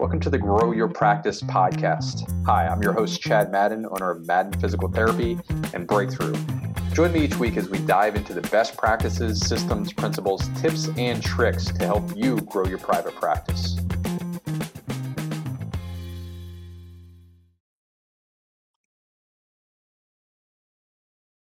Welcome 0.00 0.20
to 0.20 0.30
the 0.30 0.38
Grow 0.38 0.72
Your 0.72 0.88
Practice 0.88 1.42
podcast. 1.42 2.26
Hi, 2.46 2.66
I'm 2.66 2.82
your 2.82 2.94
host, 2.94 3.20
Chad 3.20 3.52
Madden, 3.52 3.84
owner 3.84 4.10
of 4.10 4.26
Madden 4.26 4.58
Physical 4.58 4.88
Therapy 4.88 5.38
and 5.74 5.86
Breakthrough. 5.86 6.34
Join 6.94 7.12
me 7.12 7.20
each 7.20 7.36
week 7.36 7.58
as 7.58 7.68
we 7.68 7.80
dive 7.80 8.16
into 8.16 8.32
the 8.32 8.40
best 8.40 8.78
practices, 8.78 9.46
systems, 9.46 9.92
principles, 9.92 10.48
tips, 10.58 10.88
and 10.96 11.22
tricks 11.22 11.66
to 11.66 11.84
help 11.84 12.16
you 12.16 12.40
grow 12.40 12.64
your 12.64 12.78
private 12.78 13.14
practice. 13.16 13.76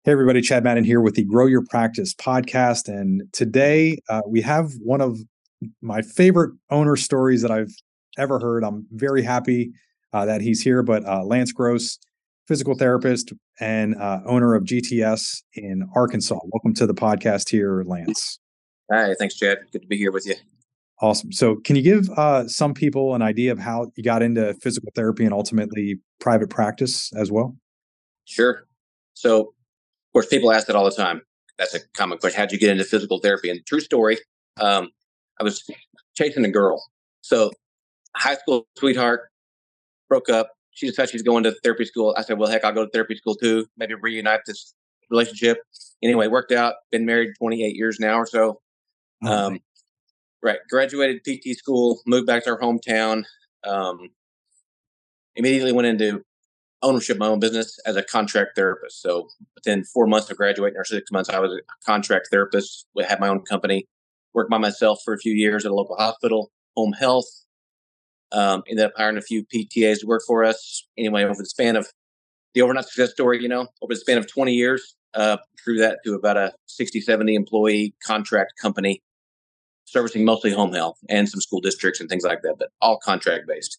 Hey, 0.03 0.13
everybody, 0.13 0.41
Chad 0.41 0.63
Madden 0.63 0.83
here 0.83 0.99
with 0.99 1.13
the 1.13 1.23
Grow 1.23 1.45
Your 1.45 1.63
Practice 1.69 2.15
podcast. 2.15 2.87
And 2.87 3.31
today 3.33 3.99
uh, 4.09 4.23
we 4.25 4.41
have 4.41 4.71
one 4.83 4.99
of 4.99 5.19
my 5.79 6.01
favorite 6.01 6.55
owner 6.71 6.95
stories 6.95 7.43
that 7.43 7.51
I've 7.51 7.71
ever 8.17 8.39
heard. 8.39 8.63
I'm 8.63 8.85
very 8.91 9.23
happy 9.23 9.71
uh, 10.13 10.25
that 10.25 10.41
he's 10.41 10.61
here, 10.61 10.83
but 10.83 11.05
uh, 11.05 11.23
Lance 11.23 11.52
Gross, 11.52 11.97
physical 12.47 12.75
therapist 12.75 13.33
and 13.59 13.95
uh, 13.95 14.19
owner 14.25 14.55
of 14.55 14.63
GTS 14.63 15.43
in 15.53 15.88
Arkansas. 15.95 16.39
Welcome 16.52 16.73
to 16.75 16.88
the 16.88 16.93
podcast 16.93 17.49
here, 17.49 17.83
Lance. 17.85 18.39
Hi, 18.91 19.13
thanks, 19.17 19.35
Chad. 19.35 19.59
Good 19.71 19.83
to 19.83 19.88
be 19.88 19.97
here 19.97 20.11
with 20.11 20.25
you. 20.25 20.35
Awesome. 21.02 21.31
So, 21.31 21.55
can 21.55 21.75
you 21.75 21.81
give 21.81 22.09
uh, 22.11 22.47
some 22.47 22.73
people 22.73 23.16
an 23.16 23.21
idea 23.21 23.52
of 23.52 23.59
how 23.59 23.91
you 23.95 24.03
got 24.03 24.21
into 24.21 24.53
physical 24.61 24.91
therapy 24.95 25.25
and 25.25 25.33
ultimately 25.33 25.99
private 26.19 26.49
practice 26.49 27.11
as 27.16 27.31
well? 27.31 27.55
Sure. 28.25 28.67
So, 29.13 29.39
of 29.39 30.13
course, 30.13 30.27
people 30.27 30.52
ask 30.52 30.67
that 30.67 30.75
all 30.75 30.85
the 30.85 30.91
time. 30.91 31.21
That's 31.57 31.73
a 31.73 31.80
common 31.95 32.17
question. 32.17 32.39
How'd 32.39 32.52
you 32.52 32.59
get 32.59 32.69
into 32.69 32.83
physical 32.83 33.19
therapy? 33.19 33.49
And 33.49 33.66
true 33.66 33.80
story, 33.80 34.19
um, 34.59 34.89
I 35.39 35.43
was 35.43 35.63
chasing 36.16 36.45
a 36.45 36.52
girl. 36.52 36.83
So, 37.21 37.52
high 38.15 38.35
school 38.35 38.67
sweetheart 38.77 39.29
broke 40.09 40.30
up. 40.30 40.52
She 40.72 40.88
decided 40.88 41.11
she's 41.11 41.22
going 41.22 41.44
to 41.44 41.53
therapy 41.63 41.86
school. 41.86 42.16
I 42.17 42.22
said, 42.23 42.38
well, 42.38 42.49
heck, 42.49 42.63
I'll 42.63 42.73
go 42.73 42.86
to 42.86 42.91
therapy 42.91 43.16
school 43.16 43.36
too. 43.36 43.67
Maybe 43.77 43.94
reunite 43.94 44.41
this 44.45 44.73
relationship. 45.09 45.59
Anyway, 46.02 46.27
worked 46.27 46.52
out. 46.52 46.75
Been 46.91 47.05
married 47.05 47.31
28 47.38 47.75
years 47.75 47.99
now 47.99 48.16
or 48.17 48.25
so. 48.25 48.61
Um, 49.25 49.59
right. 50.41 50.59
Graduated 50.69 51.23
PT 51.23 51.58
school, 51.58 52.02
moved 52.08 52.25
back 52.25 52.45
to 52.45 52.52
our 52.52 52.59
hometown. 52.59 53.23
Um, 53.63 54.09
immediately 55.36 55.71
went 55.71 55.88
into 55.88 56.23
ownership 56.81 57.16
of 57.16 57.19
my 57.19 57.27
own 57.27 57.39
business 57.39 57.80
as 57.86 57.95
a 57.95 58.03
contract 58.03 58.52
therapist. 58.55 59.02
So 59.02 59.27
within 59.55 59.83
four 59.83 60.08
months 60.08 60.30
of 60.30 60.38
graduating 60.38 60.77
or 60.77 60.86
six 60.86 61.11
months, 61.11 61.30
I 61.30 61.39
was 61.39 61.52
a 61.52 61.86
contract 61.86 62.30
therapist. 62.31 62.88
We 62.95 63.03
had 63.03 63.19
my 63.19 63.27
own 63.27 63.41
company, 63.41 63.88
worked 64.33 64.49
by 64.49 64.58
myself 64.58 64.99
for 65.03 65.14
a 65.14 65.19
few 65.19 65.33
years 65.33 65.66
at 65.66 65.71
a 65.71 65.75
local 65.75 65.95
hospital, 65.95 66.52
home 66.75 66.93
health. 66.93 67.27
Um, 68.33 68.63
ended 68.69 68.85
up 68.85 68.93
hiring 68.95 69.17
a 69.17 69.21
few 69.21 69.45
PTAs 69.45 69.99
to 69.99 70.07
work 70.07 70.23
for 70.25 70.43
us. 70.43 70.87
Anyway, 70.97 71.23
over 71.23 71.35
the 71.37 71.45
span 71.45 71.75
of 71.75 71.87
the 72.53 72.61
overnight 72.61 72.85
success 72.85 73.11
story, 73.11 73.41
you 73.41 73.49
know, 73.49 73.67
over 73.81 73.93
the 73.93 73.99
span 73.99 74.17
of 74.17 74.27
20 74.27 74.53
years, 74.53 74.95
uh, 75.13 75.37
grew 75.65 75.77
that 75.77 75.99
to 76.05 76.13
about 76.13 76.37
a 76.37 76.53
60, 76.67 77.02
70 77.02 77.35
employee 77.35 77.93
contract 78.05 78.53
company 78.61 79.02
servicing 79.85 80.23
mostly 80.23 80.52
home 80.53 80.73
health 80.73 80.97
and 81.09 81.27
some 81.27 81.41
school 81.41 81.59
districts 81.59 81.99
and 81.99 82.09
things 82.09 82.23
like 82.23 82.41
that, 82.43 82.55
but 82.57 82.69
all 82.81 82.97
contract 82.97 83.45
based 83.47 83.77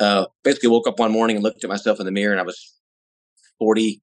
uh, 0.00 0.26
basically 0.42 0.68
woke 0.68 0.88
up 0.88 0.98
one 0.98 1.12
morning 1.12 1.36
and 1.36 1.42
looked 1.42 1.62
at 1.62 1.70
myself 1.70 2.00
in 2.00 2.06
the 2.06 2.12
mirror 2.12 2.32
and 2.32 2.40
I 2.40 2.44
was 2.44 2.74
40, 3.58 4.00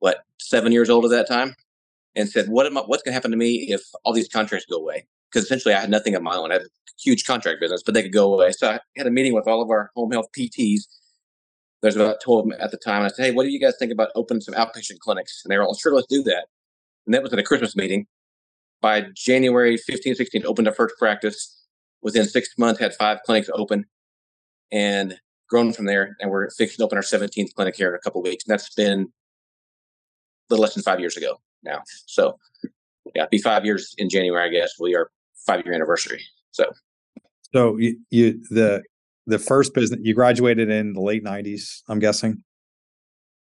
what, 0.00 0.24
seven 0.38 0.72
years 0.72 0.90
old 0.90 1.04
at 1.04 1.10
that 1.10 1.28
time 1.28 1.54
and 2.16 2.28
said, 2.28 2.48
what 2.48 2.66
am 2.66 2.76
I, 2.76 2.82
what's 2.82 3.02
going 3.02 3.12
to 3.12 3.14
happen 3.14 3.30
to 3.30 3.36
me 3.36 3.66
if 3.70 3.82
all 4.04 4.12
these 4.12 4.28
contracts 4.28 4.66
go 4.68 4.76
away? 4.76 5.06
Because 5.30 5.44
essentially 5.44 5.74
I 5.74 5.80
had 5.80 5.90
nothing 5.90 6.14
of 6.14 6.22
my 6.22 6.34
own. 6.34 6.50
I 6.50 6.54
had 6.54 6.62
a 6.62 6.68
huge 7.02 7.24
contract 7.24 7.60
business, 7.60 7.82
but 7.84 7.94
they 7.94 8.02
could 8.02 8.12
go 8.12 8.32
away. 8.32 8.52
So 8.52 8.70
I 8.70 8.80
had 8.96 9.06
a 9.06 9.10
meeting 9.10 9.34
with 9.34 9.46
all 9.46 9.62
of 9.62 9.70
our 9.70 9.90
home 9.94 10.10
health 10.10 10.26
PTs. 10.36 10.82
There's 11.82 11.96
about 11.96 12.20
12 12.22 12.44
of 12.44 12.50
them 12.50 12.60
at 12.60 12.70
the 12.70 12.76
time. 12.76 13.02
And 13.02 13.06
I 13.06 13.08
said, 13.08 13.26
Hey, 13.26 13.32
what 13.32 13.44
do 13.44 13.50
you 13.50 13.60
guys 13.60 13.74
think 13.78 13.92
about 13.92 14.10
opening 14.14 14.40
some 14.40 14.54
outpatient 14.54 14.98
clinics? 14.98 15.42
And 15.44 15.50
they 15.50 15.56
were 15.56 15.64
all, 15.64 15.74
sure, 15.74 15.94
let's 15.94 16.06
do 16.08 16.22
that. 16.24 16.46
And 17.06 17.14
that 17.14 17.22
was 17.22 17.32
at 17.32 17.38
a 17.38 17.42
Christmas 17.42 17.74
meeting. 17.74 18.06
By 18.82 19.06
January 19.14 19.76
15, 19.76 20.14
16, 20.14 20.46
opened 20.46 20.68
our 20.68 20.74
first 20.74 20.96
practice. 20.98 21.56
Within 22.02 22.24
six 22.24 22.48
months, 22.56 22.80
had 22.80 22.94
five 22.94 23.18
clinics 23.26 23.50
open 23.52 23.84
and 24.72 25.18
grown 25.48 25.72
from 25.72 25.86
there. 25.86 26.16
And 26.20 26.30
we're 26.30 26.50
fixing 26.50 26.78
to 26.78 26.84
open 26.84 26.96
our 26.96 27.02
17th 27.02 27.54
clinic 27.54 27.76
here 27.76 27.90
in 27.90 27.94
a 27.94 27.98
couple 27.98 28.22
weeks. 28.22 28.44
And 28.44 28.52
that's 28.52 28.72
been 28.74 29.00
a 29.00 29.06
little 30.48 30.62
less 30.62 30.74
than 30.74 30.82
five 30.82 31.00
years 31.00 31.16
ago 31.16 31.40
now. 31.62 31.82
So, 32.06 32.38
yeah, 33.14 33.26
be 33.30 33.38
five 33.38 33.64
years 33.64 33.94
in 33.98 34.08
January, 34.08 34.46
I 34.46 34.50
guess. 34.50 34.72
We 34.78 34.94
are 34.94 35.10
five 35.50 35.64
year 35.64 35.74
anniversary. 35.74 36.22
So, 36.52 36.64
so 37.52 37.76
you, 37.76 37.98
you 38.10 38.40
the 38.50 38.82
the 39.26 39.38
first 39.38 39.74
business 39.74 40.00
you 40.02 40.14
graduated 40.14 40.70
in 40.70 40.92
the 40.92 41.00
late 41.00 41.24
90s, 41.24 41.82
I'm 41.88 41.98
guessing. 41.98 42.42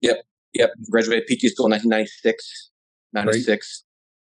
Yep, 0.01 0.17
yep. 0.53 0.71
Graduated 0.89 1.25
PT 1.27 1.51
school 1.51 1.67
in 1.67 1.71
1996, 1.71 2.71
96. 3.13 3.83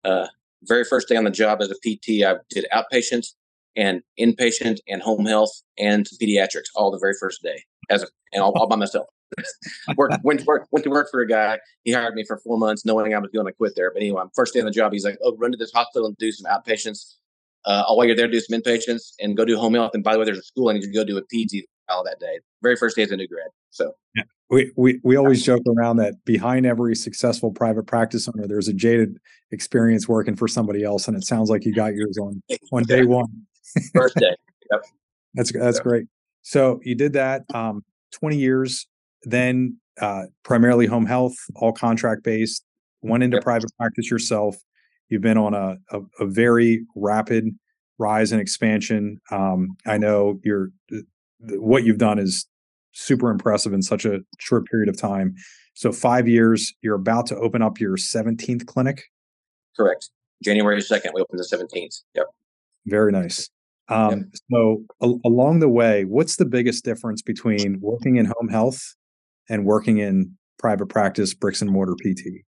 Uh, 0.03 0.28
very 0.63 0.83
first 0.83 1.07
day 1.07 1.16
on 1.16 1.25
the 1.25 1.31
job 1.31 1.62
as 1.62 1.69
a 1.69 1.75
PT, 1.75 2.23
I 2.23 2.35
did 2.50 2.66
outpatient 2.73 3.28
and 3.75 4.01
inpatient 4.19 4.78
and 4.88 5.01
home 5.01 5.25
health 5.25 5.51
and 5.78 6.07
pediatrics 6.22 6.69
all 6.75 6.91
the 6.91 7.00
very 7.00 7.13
first 7.19 7.41
day 7.44 7.63
as 7.89 8.03
a, 8.03 8.07
and 8.31 8.41
all, 8.41 8.53
all 8.56 8.67
by 8.67 8.75
myself. 8.75 9.07
work, 9.97 10.12
went 10.23 10.41
to 10.41 10.45
work 10.45 10.67
went 10.72 10.83
to 10.83 10.91
work 10.91 11.07
for 11.09 11.22
a 11.22 11.28
guy. 11.28 11.57
He 11.83 11.91
hired 11.91 12.13
me 12.13 12.23
for 12.23 12.38
four 12.38 12.57
months, 12.57 12.85
knowing 12.85 13.13
I 13.13 13.17
was 13.17 13.31
going 13.33 13.47
to 13.47 13.51
quit 13.51 13.73
there. 13.75 13.91
But 13.91 14.03
anyway, 14.03 14.22
first 14.35 14.53
day 14.53 14.59
on 14.59 14.67
the 14.67 14.72
job, 14.72 14.94
he's 14.94 15.06
like, 15.06 15.17
"Oh, 15.23 15.35
run 15.38 15.51
to 15.51 15.57
this 15.57 15.72
hospital 15.72 16.07
and 16.07 16.17
do 16.17 16.31
some 16.31 16.51
outpatients. 16.51 17.16
Uh, 17.66 17.84
while 17.94 18.06
you're 18.06 18.16
there, 18.16 18.28
do 18.28 18.40
some 18.40 18.59
inpatients 18.59 19.13
and 19.19 19.38
go 19.38 19.46
do 19.46 19.57
home 19.57 19.74
health. 19.74 19.91
And 19.94 20.03
by 20.03 20.13
the 20.13 20.19
way, 20.19 20.25
there's 20.25 20.40
a 20.40 20.44
school 20.44 20.69
I 20.69 20.74
need 20.74 20.81
to 20.81 20.91
go 20.91 21.03
do 21.03 21.18
a 21.18 21.22
PEDS 21.22 21.63
all 21.90 22.03
that 22.03 22.19
day. 22.19 22.40
Very 22.62 22.75
first 22.75 22.96
day 22.96 23.03
as 23.03 23.12
a 23.12 23.18
new 23.18 23.28
grad. 23.28 23.47
So 23.69 23.94
yeah. 24.16 24.24
we, 24.50 24.72
we 24.75 25.00
we 25.03 25.16
always 25.16 25.44
joke 25.44 25.63
around 25.68 25.97
that 25.97 26.24
behind 26.25 26.66
every 26.66 26.96
successful 26.96 27.51
private 27.51 27.84
practice 27.84 28.28
owner, 28.28 28.47
there's 28.47 28.68
a 28.68 28.74
jaded 28.74 29.18
experience 29.51 30.07
working 30.07 30.35
for 30.35 30.47
somebody 30.47 30.84
else, 30.84 31.07
and 31.07 31.18
it 31.18 31.24
sounds 31.24 31.50
like 31.50 31.66
you 31.66 31.74
got 31.74 31.94
yours 31.94 32.18
on 32.18 32.41
on 32.72 32.84
day 32.84 33.03
one. 33.03 33.28
First 33.94 34.16
day. 34.16 34.35
Yep. 34.72 34.85
That's 35.35 35.51
that's 35.51 35.78
yep. 35.78 35.84
great. 35.84 36.06
So 36.44 36.80
you 36.84 36.94
did 36.94 37.13
that 37.13 37.44
um, 37.56 37.84
20 38.12 38.38
years, 38.38 38.85
then 39.24 39.78
uh, 40.00 40.25
primarily 40.44 40.85
home 40.85 41.07
health, 41.07 41.34
all 41.56 41.72
contract 41.72 42.24
based. 42.24 42.63
Went 43.01 43.24
into 43.24 43.38
yep. 43.38 43.44
private 43.44 43.72
practice 43.80 44.12
yourself. 44.12 44.57
You've 45.13 45.22
been 45.22 45.38
on 45.38 45.53
a, 45.53 45.78
a, 45.91 46.01
a 46.22 46.25
very 46.25 46.88
rapid 46.96 47.50
rise 48.00 48.31
and 48.31 48.41
expansion. 48.41 49.22
Um, 49.29 49.78
I 49.85 50.00
know 50.00 50.40
you're 50.44 50.69
what 51.50 51.84
you've 51.84 52.00
done 52.00 52.18
is 52.18 52.47
super 52.94 53.29
impressive 53.29 53.74
in 53.74 53.84
such 53.84 54.06
a 54.06 54.22
short 54.40 54.66
period 54.66 54.90
of 54.90 54.97
time. 54.97 55.35
So 55.75 55.91
five 55.91 56.28
years, 56.28 56.74
you're 56.81 56.96
about 56.96 57.28
to 57.28 57.35
open 57.38 57.62
up 57.62 57.79
your 57.79 57.96
17th 57.96 58.66
clinic. 58.66 59.03
Correct. 59.78 60.09
January 60.44 60.81
2nd, 60.81 61.12
we 61.13 61.22
open 61.22 61.38
the 61.38 61.44
17th. 61.44 62.01
Yep. 62.16 62.25
Very 62.88 63.12
nice. 63.12 63.51
Um, 63.90 64.09
yep. 64.09 64.19
So, 64.51 64.84
a- 65.00 65.28
along 65.28 65.59
the 65.59 65.69
way, 65.69 66.06
what's 66.06 66.38
the 66.38 66.45
biggest 66.45 66.84
difference 66.84 67.22
between 67.22 67.80
working 67.81 68.16
in 68.16 68.25
home 68.25 68.47
health 68.50 68.81
and 69.47 69.63
working 69.63 70.00
in 70.00 70.35
private 70.57 70.88
practice, 70.88 71.35
bricks 71.35 71.62
and 71.62 71.69
mortar 71.69 71.94
PT? 71.95 72.45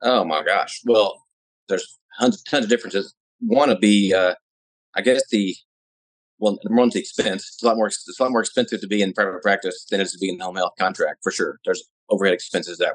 Oh 0.00 0.24
my 0.24 0.42
gosh! 0.44 0.80
Well, 0.86 1.20
there's 1.68 1.98
tons, 2.18 2.42
tons 2.42 2.64
of 2.64 2.70
differences. 2.70 3.14
One 3.40 3.68
to 3.68 3.76
be, 3.76 4.12
uh, 4.12 4.34
I 4.96 5.00
guess 5.02 5.22
the 5.30 5.54
well, 6.40 6.58
one's 6.64 6.94
the 6.94 7.00
expense. 7.00 7.48
It's 7.48 7.62
a 7.62 7.66
lot 7.66 7.76
more. 7.76 7.88
It's 7.88 8.18
a 8.18 8.22
lot 8.22 8.30
more 8.30 8.40
expensive 8.40 8.80
to 8.80 8.86
be 8.86 9.02
in 9.02 9.12
private 9.12 9.42
practice 9.42 9.86
than 9.90 10.00
it 10.00 10.04
is 10.04 10.12
to 10.12 10.18
be 10.18 10.28
in 10.28 10.38
the 10.38 10.44
home 10.44 10.56
health 10.56 10.74
contract 10.78 11.18
for 11.22 11.32
sure. 11.32 11.58
There's 11.64 11.82
overhead 12.10 12.34
expenses 12.34 12.78
that 12.78 12.94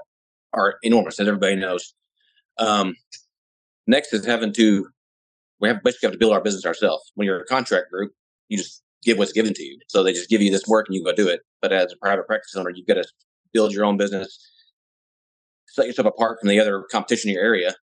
are 0.54 0.76
enormous, 0.82 1.20
as 1.20 1.28
everybody 1.28 1.56
knows. 1.56 1.94
Um, 2.58 2.96
next 3.88 4.14
is 4.14 4.26
having 4.26 4.54
to 4.54 4.88
we 5.60 5.70
have 5.70 5.84
basically 5.84 6.08
have 6.08 6.14
to 6.14 6.20
build 6.20 6.34
our 6.34 6.42
business 6.42 6.66
ourselves. 6.66 7.12
When 7.16 7.26
you're 7.26 7.40
a 7.40 7.46
contract 7.46 7.90
group, 7.92 8.12
you 8.50 8.58
just 8.58 8.82
give 9.04 9.18
what's 9.18 9.32
given 9.32 9.54
to 9.54 9.64
you. 9.64 9.80
So 9.88 10.04
they 10.04 10.14
just 10.14 10.30
give 10.30 10.42
you 10.42 10.52
this 10.52 10.68
work 10.68 10.88
and 10.88 10.96
you 10.96 11.04
go 11.04 11.14
do 11.14 11.28
it. 11.28 11.42
But 11.62 11.72
as 11.72 11.94
a 11.94 11.98
private 11.98 12.28
practice 12.28 12.56
owner, 12.56 12.70
you've 12.70 12.88
got 12.88 12.96
to 12.96 13.06
build 13.54 13.72
your 13.72 13.86
own 13.86 13.98
business, 13.98 14.38
set 15.68 15.88
yourself 15.88 16.08
apart 16.08 16.40
from 16.40 16.50
the 16.50 16.60
other 16.60 16.84
competition 16.92 17.30
in 17.30 17.36
your 17.36 17.44
area, 17.44 17.76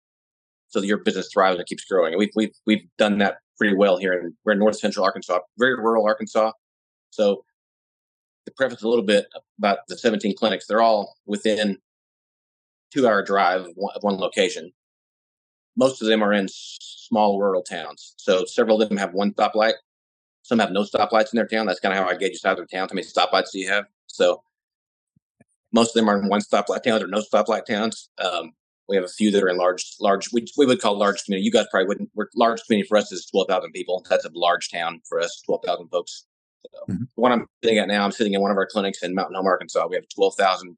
so 0.69 0.82
your 0.82 0.99
business 0.99 1.29
thrives 1.32 1.59
and 1.59 1.67
keeps 1.67 1.85
growing. 1.85 2.12
And 2.12 2.19
we've 2.19 2.32
we've 2.35 2.55
we've 2.67 2.87
done 2.99 3.19
that 3.19 3.38
pretty 3.56 3.75
well 3.75 3.97
here. 3.97 4.12
And 4.12 4.35
we're 4.44 4.53
in 4.53 4.59
North 4.59 4.79
Central 4.79 5.05
Arkansas, 5.05 5.41
very 5.59 5.75
rural 5.75 6.06
Arkansas. 6.06 6.53
So 7.11 7.44
to 8.47 8.53
preface 8.56 8.82
a 8.82 8.88
little 8.88 9.05
bit 9.05 9.26
about 9.59 9.79
the 9.88 9.97
17 9.97 10.35
clinics, 10.37 10.67
they're 10.67 10.81
all 10.81 11.17
within 11.26 11.79
two 12.93 13.06
hour 13.06 13.23
drive 13.23 13.62
of 13.62 13.73
one, 13.75 13.93
of 13.94 14.03
one 14.03 14.17
location. 14.17 14.73
Most 15.76 16.03
of 16.03 16.09
them 16.09 16.23
are 16.23 16.32
in 16.32 16.49
small 16.49 17.38
rural 17.38 17.62
towns. 17.62 18.15
So 18.17 18.44
several 18.44 18.81
of 18.82 18.88
them 18.88 18.99
have 18.99 19.12
one 19.12 19.32
stoplight. 19.32 19.75
Some 20.43 20.59
have 20.59 20.73
no 20.73 20.82
stoplights 20.82 21.32
in 21.32 21.37
their 21.37 21.47
town. 21.47 21.67
That's 21.67 21.81
kind 21.81 21.97
of 21.97 22.03
how 22.03 22.11
I 22.11 22.17
gauge 22.17 22.32
the 22.32 22.38
size 22.38 22.59
of 22.59 22.67
the 22.69 22.76
town. 22.76 22.88
How 22.88 22.94
many 22.94 23.06
stoplights 23.06 23.53
do 23.53 23.59
you 23.59 23.69
have? 23.69 23.85
So 24.06 24.43
most 25.73 25.91
of 25.91 25.94
them 25.94 26.09
are 26.09 26.20
in 26.20 26.29
one 26.29 26.41
stoplight 26.41 26.82
towns 26.82 27.03
or 27.03 27.06
no 27.06 27.20
stoplight 27.20 27.67
towns. 27.67 28.09
Um, 28.19 28.53
we 28.88 28.96
have 28.96 29.05
a 29.05 29.08
few 29.08 29.31
that 29.31 29.43
are 29.43 29.49
in 29.49 29.58
large, 29.58 29.85
large. 30.00 30.32
We, 30.32 30.46
we 30.56 30.67
would 30.67 30.81
call 30.81 30.99
large 30.99 31.25
community. 31.25 31.44
You 31.44 31.52
guys 31.52 31.67
probably 31.70 31.88
wouldn't. 31.88 32.11
We're 32.14 32.29
large 32.35 32.62
community 32.64 32.88
for 32.88 32.96
us 32.96 33.12
is 33.12 33.26
twelve 33.26 33.49
thousand 33.49 33.73
people. 33.73 34.05
That's 34.08 34.25
a 34.25 34.31
large 34.35 34.70
town 34.70 35.00
for 35.08 35.20
us, 35.20 35.43
twelve 35.44 35.62
thousand 35.64 35.88
folks. 35.88 36.25
So 36.64 36.93
mm-hmm. 36.93 37.05
What 37.14 37.32
I'm 37.32 37.46
sitting 37.62 37.79
at 37.79 37.88
now, 37.88 38.05
I'm 38.05 38.12
sitting 38.12 38.35
in 38.35 38.40
one 38.40 38.50
of 38.50 38.56
our 38.56 38.67
clinics 38.67 39.02
in 39.02 39.14
Mountain 39.14 39.37
Home, 39.37 39.46
Arkansas. 39.46 39.87
We 39.88 39.96
have 39.96 40.05
12,000 40.14 40.76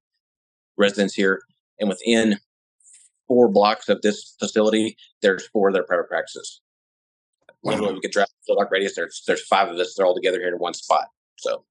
residents 0.77 1.15
here, 1.15 1.43
and 1.79 1.89
within 1.89 2.39
four 3.29 3.49
blocks 3.49 3.89
of 3.89 4.03
this 4.03 4.37
facility, 4.39 4.97
there's 5.23 5.47
four 5.49 5.69
of 5.69 5.75
their 5.75 5.85
private 5.85 6.09
practices. 6.09 6.61
Wow. 7.63 7.73
Literally, 7.73 7.95
we 7.95 8.01
could 8.01 8.11
drive 8.11 8.27
the 8.47 8.55
block 8.55 8.71
radius. 8.71 8.95
There's 8.97 9.23
there's 9.27 9.47
five 9.47 9.69
of 9.69 9.77
us. 9.79 9.95
They're 9.95 10.07
all 10.07 10.15
together 10.15 10.39
here 10.39 10.49
in 10.49 10.55
one 10.57 10.75
spot. 10.75 11.07
So. 11.39 11.65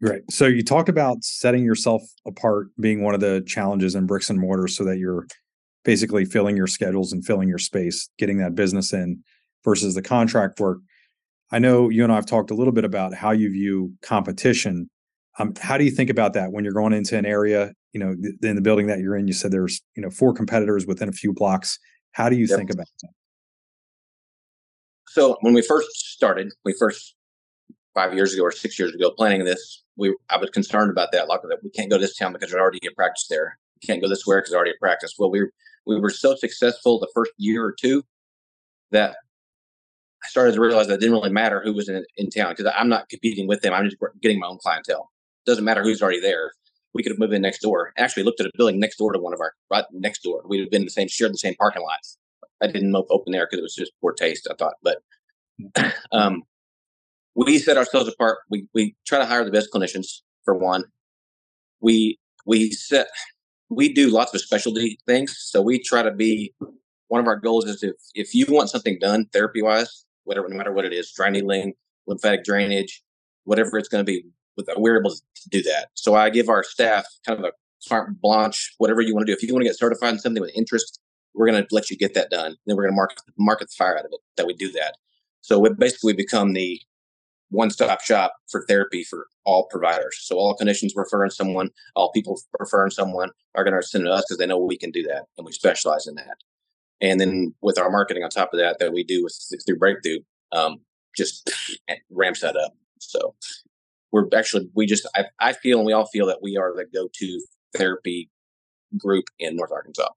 Great. 0.00 0.22
So 0.30 0.46
you 0.46 0.62
talked 0.62 0.88
about 0.88 1.24
setting 1.24 1.64
yourself 1.64 2.02
apart 2.24 2.68
being 2.78 3.02
one 3.02 3.14
of 3.14 3.20
the 3.20 3.42
challenges 3.46 3.96
in 3.96 4.06
bricks 4.06 4.30
and 4.30 4.38
mortar, 4.38 4.68
so 4.68 4.84
that 4.84 4.98
you're 4.98 5.26
basically 5.84 6.24
filling 6.24 6.56
your 6.56 6.66
schedules 6.66 7.12
and 7.12 7.24
filling 7.24 7.48
your 7.48 7.58
space, 7.58 8.08
getting 8.18 8.38
that 8.38 8.54
business 8.54 8.92
in 8.92 9.22
versus 9.64 9.94
the 9.94 10.02
contract 10.02 10.60
work. 10.60 10.78
I 11.50 11.58
know 11.58 11.88
you 11.88 12.04
and 12.04 12.12
I 12.12 12.16
have 12.16 12.26
talked 12.26 12.50
a 12.50 12.54
little 12.54 12.72
bit 12.72 12.84
about 12.84 13.14
how 13.14 13.32
you 13.32 13.50
view 13.50 13.92
competition. 14.02 14.88
Um, 15.38 15.54
how 15.60 15.78
do 15.78 15.84
you 15.84 15.90
think 15.90 16.10
about 16.10 16.34
that 16.34 16.52
when 16.52 16.62
you're 16.62 16.74
going 16.74 16.92
into 16.92 17.16
an 17.16 17.26
area? 17.26 17.72
You 17.92 18.00
know, 18.00 18.14
th- 18.14 18.34
in 18.42 18.54
the 18.54 18.62
building 18.62 18.86
that 18.88 19.00
you're 19.00 19.16
in, 19.16 19.26
you 19.26 19.32
said 19.32 19.50
there's 19.50 19.80
you 19.96 20.02
know 20.02 20.10
four 20.10 20.32
competitors 20.32 20.86
within 20.86 21.08
a 21.08 21.12
few 21.12 21.32
blocks. 21.32 21.78
How 22.12 22.28
do 22.28 22.36
you 22.36 22.46
yep. 22.46 22.56
think 22.56 22.70
about 22.70 22.86
that? 23.02 23.10
So 25.08 25.38
when 25.40 25.54
we 25.54 25.62
first 25.62 25.88
started, 26.12 26.52
we 26.64 26.74
first 26.78 27.16
five 27.94 28.14
years 28.14 28.34
ago 28.34 28.42
or 28.42 28.52
six 28.52 28.78
years 28.78 28.94
ago 28.94 29.10
planning 29.10 29.44
this, 29.44 29.82
we 29.98 30.16
I 30.30 30.38
was 30.38 30.50
concerned 30.50 30.90
about 30.90 31.12
that. 31.12 31.28
Like 31.28 31.42
that 31.42 31.58
we 31.62 31.70
can't 31.70 31.90
go 31.90 31.96
to 31.96 32.00
this 32.00 32.16
town 32.16 32.32
because 32.32 32.50
there's 32.50 32.60
already 32.60 32.80
a 32.86 32.94
practice 32.94 33.26
there. 33.28 33.58
We 33.82 33.86
can't 33.86 34.00
go 34.00 34.08
this 34.08 34.22
where 34.24 34.38
because 34.38 34.50
there's 34.50 34.56
already 34.56 34.70
a 34.70 34.80
practice. 34.80 35.14
Well, 35.18 35.30
we 35.30 35.42
we 35.86 36.00
were 36.00 36.10
so 36.10 36.34
successful 36.36 36.98
the 36.98 37.10
first 37.14 37.32
year 37.36 37.64
or 37.64 37.74
two 37.78 38.04
that 38.92 39.16
I 40.24 40.28
started 40.28 40.54
to 40.54 40.60
realize 40.60 40.86
that 40.86 40.94
it 40.94 41.00
didn't 41.00 41.14
really 41.14 41.30
matter 41.30 41.60
who 41.62 41.74
was 41.74 41.88
in, 41.88 42.04
in 42.16 42.30
town 42.30 42.54
because 42.56 42.72
I'm 42.76 42.88
not 42.88 43.08
competing 43.08 43.46
with 43.46 43.60
them. 43.60 43.74
I'm 43.74 43.84
just 43.84 43.96
getting 44.22 44.38
my 44.38 44.46
own 44.46 44.58
clientele. 44.58 45.10
It 45.46 45.50
doesn't 45.50 45.64
matter 45.64 45.82
who's 45.82 46.02
already 46.02 46.20
there. 46.20 46.52
We 46.94 47.02
could 47.02 47.12
have 47.12 47.18
moved 47.18 47.34
in 47.34 47.42
next 47.42 47.60
door. 47.60 47.92
Actually, 47.98 48.22
looked 48.22 48.40
at 48.40 48.46
a 48.46 48.50
building 48.56 48.80
next 48.80 48.96
door 48.96 49.12
to 49.12 49.18
one 49.18 49.34
of 49.34 49.40
our 49.40 49.52
right 49.70 49.84
next 49.92 50.22
door. 50.22 50.42
We'd 50.48 50.60
have 50.60 50.70
been 50.70 50.82
in 50.82 50.86
the 50.86 50.90
same 50.90 51.08
shared 51.08 51.32
the 51.32 51.38
same 51.38 51.54
parking 51.54 51.82
lots. 51.82 52.18
I 52.62 52.66
didn't 52.66 52.94
open 52.94 53.32
there 53.32 53.46
because 53.46 53.60
it 53.60 53.62
was 53.62 53.74
just 53.74 53.92
poor 54.00 54.12
taste. 54.12 54.48
I 54.50 54.54
thought, 54.54 54.74
but 54.82 54.98
um, 56.12 56.42
we 57.38 57.58
set 57.58 57.76
ourselves 57.76 58.08
apart. 58.08 58.38
We 58.50 58.66
we 58.74 58.96
try 59.06 59.18
to 59.18 59.24
hire 59.24 59.44
the 59.44 59.52
best 59.52 59.68
clinicians 59.72 60.22
for 60.44 60.54
one. 60.54 60.84
We 61.80 62.18
we 62.44 62.72
set 62.72 63.06
we 63.70 63.92
do 63.92 64.10
lots 64.10 64.34
of 64.34 64.40
specialty 64.40 64.98
things. 65.06 65.36
So 65.38 65.62
we 65.62 65.80
try 65.80 66.02
to 66.02 66.10
be 66.10 66.52
one 67.06 67.20
of 67.20 67.28
our 67.28 67.36
goals 67.36 67.64
is 67.66 67.82
if 67.82 67.94
if 68.14 68.34
you 68.34 68.46
want 68.48 68.70
something 68.70 68.98
done 69.00 69.26
therapy 69.32 69.62
wise, 69.62 70.04
whatever, 70.24 70.48
no 70.48 70.56
matter 70.56 70.72
what 70.72 70.84
it 70.84 70.92
is, 70.92 71.12
dry 71.12 71.30
needling, 71.30 71.74
lymphatic 72.08 72.42
drainage, 72.42 73.02
whatever 73.44 73.78
it's 73.78 73.88
going 73.88 74.04
to 74.04 74.10
be, 74.10 74.24
we're 74.76 74.98
able 74.98 75.10
to 75.12 75.48
do 75.48 75.62
that. 75.62 75.90
So 75.94 76.16
I 76.16 76.30
give 76.30 76.48
our 76.48 76.64
staff 76.64 77.06
kind 77.24 77.38
of 77.38 77.44
a 77.44 77.52
smart 77.78 78.20
blanche, 78.20 78.74
whatever 78.78 79.00
you 79.00 79.14
want 79.14 79.26
to 79.26 79.32
do. 79.32 79.36
If 79.36 79.44
you 79.44 79.54
want 79.54 79.62
to 79.62 79.68
get 79.68 79.78
certified 79.78 80.14
in 80.14 80.18
something 80.18 80.42
with 80.42 80.50
interest, 80.56 80.98
we're 81.34 81.46
going 81.46 81.62
to 81.62 81.68
let 81.70 81.88
you 81.88 81.96
get 81.96 82.14
that 82.14 82.30
done. 82.30 82.56
Then 82.66 82.76
we're 82.76 82.82
going 82.82 82.94
to 82.94 82.96
market 82.96 83.20
market 83.38 83.68
the 83.68 83.74
fire 83.78 83.96
out 83.96 84.06
of 84.06 84.10
it 84.10 84.20
that 84.36 84.46
we 84.46 84.54
do 84.54 84.72
that. 84.72 84.96
So 85.40 85.60
we 85.60 85.70
basically 85.70 86.14
become 86.14 86.52
the 86.52 86.80
one 87.50 87.70
stop 87.70 88.00
shop 88.00 88.34
for 88.50 88.64
therapy 88.68 89.04
for 89.04 89.26
all 89.44 89.66
providers. 89.70 90.18
So 90.20 90.36
all 90.36 90.56
clinicians 90.56 90.90
referring 90.94 91.30
someone, 91.30 91.70
all 91.96 92.12
people 92.12 92.40
referring 92.58 92.90
someone 92.90 93.30
are 93.54 93.64
going 93.64 93.78
to 93.78 93.86
send 93.86 94.04
it 94.04 94.08
to 94.08 94.14
us 94.14 94.24
because 94.28 94.38
they 94.38 94.46
know 94.46 94.58
we 94.58 94.76
can 94.76 94.90
do 94.90 95.02
that 95.04 95.24
and 95.36 95.46
we 95.46 95.52
specialize 95.52 96.06
in 96.06 96.14
that. 96.16 96.36
And 97.00 97.20
then 97.20 97.54
with 97.62 97.78
our 97.78 97.90
marketing 97.90 98.24
on 98.24 98.30
top 98.30 98.50
of 98.52 98.58
that, 98.58 98.78
that 98.80 98.92
we 98.92 99.04
do 99.04 99.22
with 99.22 99.34
Through 99.66 99.78
Breakthrough, 99.78 100.18
um, 100.52 100.80
just 101.16 101.50
ramps 102.10 102.40
that 102.40 102.56
up. 102.56 102.72
So 103.00 103.34
we're 104.12 104.26
actually, 104.36 104.68
we 104.74 104.86
just, 104.86 105.08
I, 105.14 105.26
I 105.40 105.52
feel 105.52 105.78
and 105.78 105.86
we 105.86 105.92
all 105.92 106.06
feel 106.06 106.26
that 106.26 106.42
we 106.42 106.56
are 106.56 106.74
the 106.74 106.84
go 106.92 107.08
to 107.12 107.40
therapy 107.76 108.30
group 108.96 109.26
in 109.38 109.56
North 109.56 109.72
Arkansas. 109.72 110.08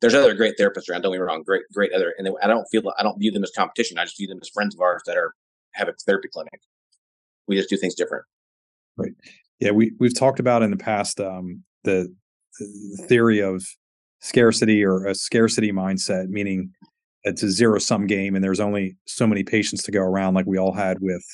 There's 0.00 0.14
other 0.14 0.34
great 0.34 0.58
therapists 0.58 0.90
around. 0.90 1.02
Don't 1.02 1.12
get 1.12 1.20
me 1.20 1.26
wrong, 1.26 1.42
great, 1.42 1.62
great 1.72 1.92
other, 1.94 2.12
and 2.18 2.28
I 2.42 2.46
don't 2.46 2.66
feel 2.70 2.82
I 2.98 3.02
don't 3.02 3.18
view 3.18 3.30
them 3.30 3.42
as 3.42 3.50
competition. 3.56 3.98
I 3.98 4.04
just 4.04 4.18
view 4.18 4.26
them 4.26 4.38
as 4.42 4.50
friends 4.50 4.74
of 4.74 4.80
ours 4.82 5.00
that 5.06 5.16
are 5.16 5.34
have 5.76 5.88
a 5.88 5.92
therapy 6.04 6.28
clinic. 6.32 6.60
We 7.46 7.56
just 7.56 7.68
do 7.68 7.76
things 7.76 7.94
different. 7.94 8.24
Right. 8.96 9.12
Yeah, 9.60 9.70
we 9.70 9.92
we've 10.00 10.18
talked 10.18 10.40
about 10.40 10.62
in 10.62 10.70
the 10.70 10.76
past 10.76 11.20
um, 11.20 11.62
the, 11.84 12.12
the 12.58 13.04
theory 13.08 13.40
of 13.40 13.64
scarcity 14.20 14.84
or 14.84 15.06
a 15.06 15.14
scarcity 15.14 15.72
mindset, 15.72 16.28
meaning 16.28 16.70
it's 17.24 17.42
a 17.42 17.50
zero 17.50 17.78
sum 17.78 18.06
game 18.06 18.34
and 18.34 18.44
there's 18.44 18.60
only 18.60 18.96
so 19.06 19.26
many 19.26 19.42
patients 19.42 19.82
to 19.84 19.92
go 19.92 20.00
around, 20.00 20.34
like 20.34 20.46
we 20.46 20.58
all 20.58 20.72
had 20.72 20.98
with 21.00 21.24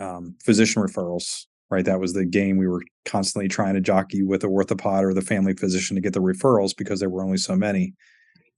um, 0.00 0.34
physician 0.44 0.82
referrals. 0.82 1.46
Right, 1.68 1.84
that 1.84 1.98
was 1.98 2.12
the 2.12 2.24
game 2.24 2.58
we 2.58 2.68
were 2.68 2.82
constantly 3.04 3.48
trying 3.48 3.74
to 3.74 3.80
jockey 3.80 4.22
with 4.22 4.42
the 4.42 4.48
orthopod 4.48 5.02
or 5.02 5.12
the 5.12 5.20
family 5.20 5.52
physician 5.52 5.96
to 5.96 6.00
get 6.00 6.12
the 6.12 6.20
referrals 6.20 6.76
because 6.76 7.00
there 7.00 7.10
were 7.10 7.24
only 7.24 7.38
so 7.38 7.56
many. 7.56 7.92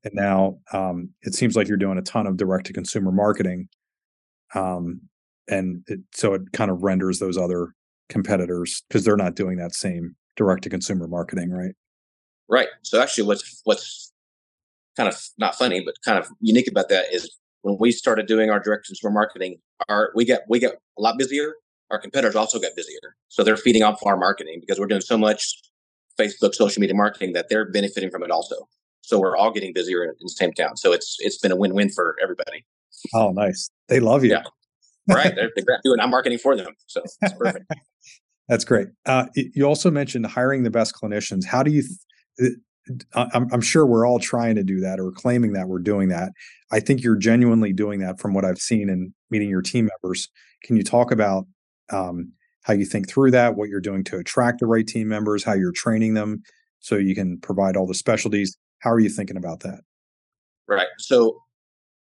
And 0.04 0.12
now 0.12 0.58
um, 0.74 1.08
it 1.22 1.34
seems 1.34 1.56
like 1.56 1.68
you're 1.68 1.78
doing 1.78 1.96
a 1.96 2.02
ton 2.02 2.26
of 2.26 2.36
direct 2.36 2.66
to 2.66 2.74
consumer 2.74 3.10
marketing 3.10 3.66
um, 4.54 5.02
and 5.48 5.82
it, 5.86 6.00
so 6.12 6.34
it 6.34 6.42
kind 6.52 6.70
of 6.70 6.82
renders 6.82 7.18
those 7.18 7.36
other 7.36 7.74
competitors 8.08 8.82
because 8.88 9.04
they're 9.04 9.16
not 9.16 9.34
doing 9.34 9.56
that 9.58 9.74
same 9.74 10.16
direct 10.36 10.62
to 10.62 10.70
consumer 10.70 11.06
marketing, 11.06 11.50
right? 11.50 11.74
Right. 12.48 12.68
So 12.82 13.00
actually, 13.00 13.24
what's 13.24 13.60
what's 13.64 14.12
kind 14.96 15.08
of 15.08 15.20
not 15.38 15.54
funny, 15.54 15.82
but 15.84 15.94
kind 16.04 16.18
of 16.18 16.28
unique 16.40 16.68
about 16.68 16.88
that 16.88 17.06
is 17.12 17.30
when 17.62 17.76
we 17.78 17.92
started 17.92 18.26
doing 18.26 18.50
our 18.50 18.60
direct 18.60 18.86
to 18.86 18.90
consumer 18.90 19.12
marketing, 19.12 19.58
our 19.88 20.10
we 20.14 20.24
get 20.24 20.42
we 20.48 20.58
get 20.58 20.74
a 20.98 21.02
lot 21.02 21.18
busier. 21.18 21.54
Our 21.90 21.98
competitors 21.98 22.36
also 22.36 22.58
got 22.58 22.76
busier, 22.76 23.16
so 23.28 23.42
they're 23.42 23.56
feeding 23.56 23.82
off 23.82 24.00
our 24.04 24.16
marketing 24.16 24.58
because 24.60 24.78
we're 24.78 24.86
doing 24.86 25.00
so 25.00 25.16
much 25.16 25.54
Facebook, 26.18 26.54
social 26.54 26.80
media 26.80 26.94
marketing 26.94 27.32
that 27.32 27.48
they're 27.48 27.70
benefiting 27.70 28.10
from 28.10 28.22
it 28.22 28.30
also. 28.30 28.68
So 29.02 29.18
we're 29.18 29.36
all 29.36 29.50
getting 29.50 29.72
busier 29.72 30.04
in 30.04 30.12
the 30.20 30.28
same 30.28 30.52
town. 30.52 30.76
So 30.76 30.92
it's 30.92 31.16
it's 31.20 31.38
been 31.38 31.52
a 31.52 31.56
win 31.56 31.74
win 31.74 31.88
for 31.90 32.16
everybody. 32.22 32.64
Oh, 33.14 33.32
nice. 33.32 33.70
They 33.88 34.00
love 34.00 34.24
you. 34.24 34.30
Yeah. 34.30 34.42
right. 35.08 35.34
They're, 35.34 35.50
they're 35.56 35.80
doing. 35.84 36.00
I'm 36.00 36.10
marketing 36.10 36.38
for 36.38 36.56
them. 36.56 36.74
So 36.86 37.02
it's 37.22 37.34
perfect. 37.34 37.70
That's 38.48 38.64
great. 38.64 38.88
Uh, 39.04 39.26
you 39.34 39.64
also 39.64 39.90
mentioned 39.90 40.26
hiring 40.26 40.62
the 40.62 40.70
best 40.70 40.94
clinicians. 40.94 41.44
How 41.44 41.62
do 41.62 41.70
you? 41.70 41.82
Th- 42.38 42.54
I'm, 43.14 43.48
I'm, 43.52 43.60
sure 43.60 43.84
we're 43.84 44.06
all 44.06 44.18
trying 44.18 44.54
to 44.54 44.62
do 44.62 44.80
that 44.80 44.98
or 44.98 45.10
claiming 45.10 45.52
that 45.52 45.68
we're 45.68 45.78
doing 45.78 46.08
that. 46.08 46.32
I 46.72 46.80
think 46.80 47.02
you're 47.02 47.18
genuinely 47.18 47.74
doing 47.74 48.00
that 48.00 48.18
from 48.18 48.32
what 48.32 48.46
I've 48.46 48.58
seen 48.58 48.88
and 48.88 49.12
meeting 49.30 49.50
your 49.50 49.60
team 49.60 49.90
members. 50.02 50.28
Can 50.64 50.76
you 50.76 50.82
talk 50.82 51.12
about 51.12 51.46
um, 51.90 52.32
how 52.62 52.72
you 52.72 52.86
think 52.86 53.08
through 53.08 53.32
that, 53.32 53.56
what 53.56 53.68
you're 53.68 53.80
doing 53.80 54.04
to 54.04 54.16
attract 54.16 54.60
the 54.60 54.66
right 54.66 54.86
team 54.86 55.08
members, 55.08 55.44
how 55.44 55.52
you're 55.52 55.72
training 55.72 56.14
them 56.14 56.42
so 56.80 56.96
you 56.96 57.14
can 57.14 57.38
provide 57.40 57.76
all 57.76 57.86
the 57.86 57.94
specialties? 57.94 58.56
How 58.78 58.90
are 58.90 59.00
you 59.00 59.10
thinking 59.10 59.36
about 59.36 59.60
that? 59.60 59.80
Right. 60.66 60.88
So 60.98 61.42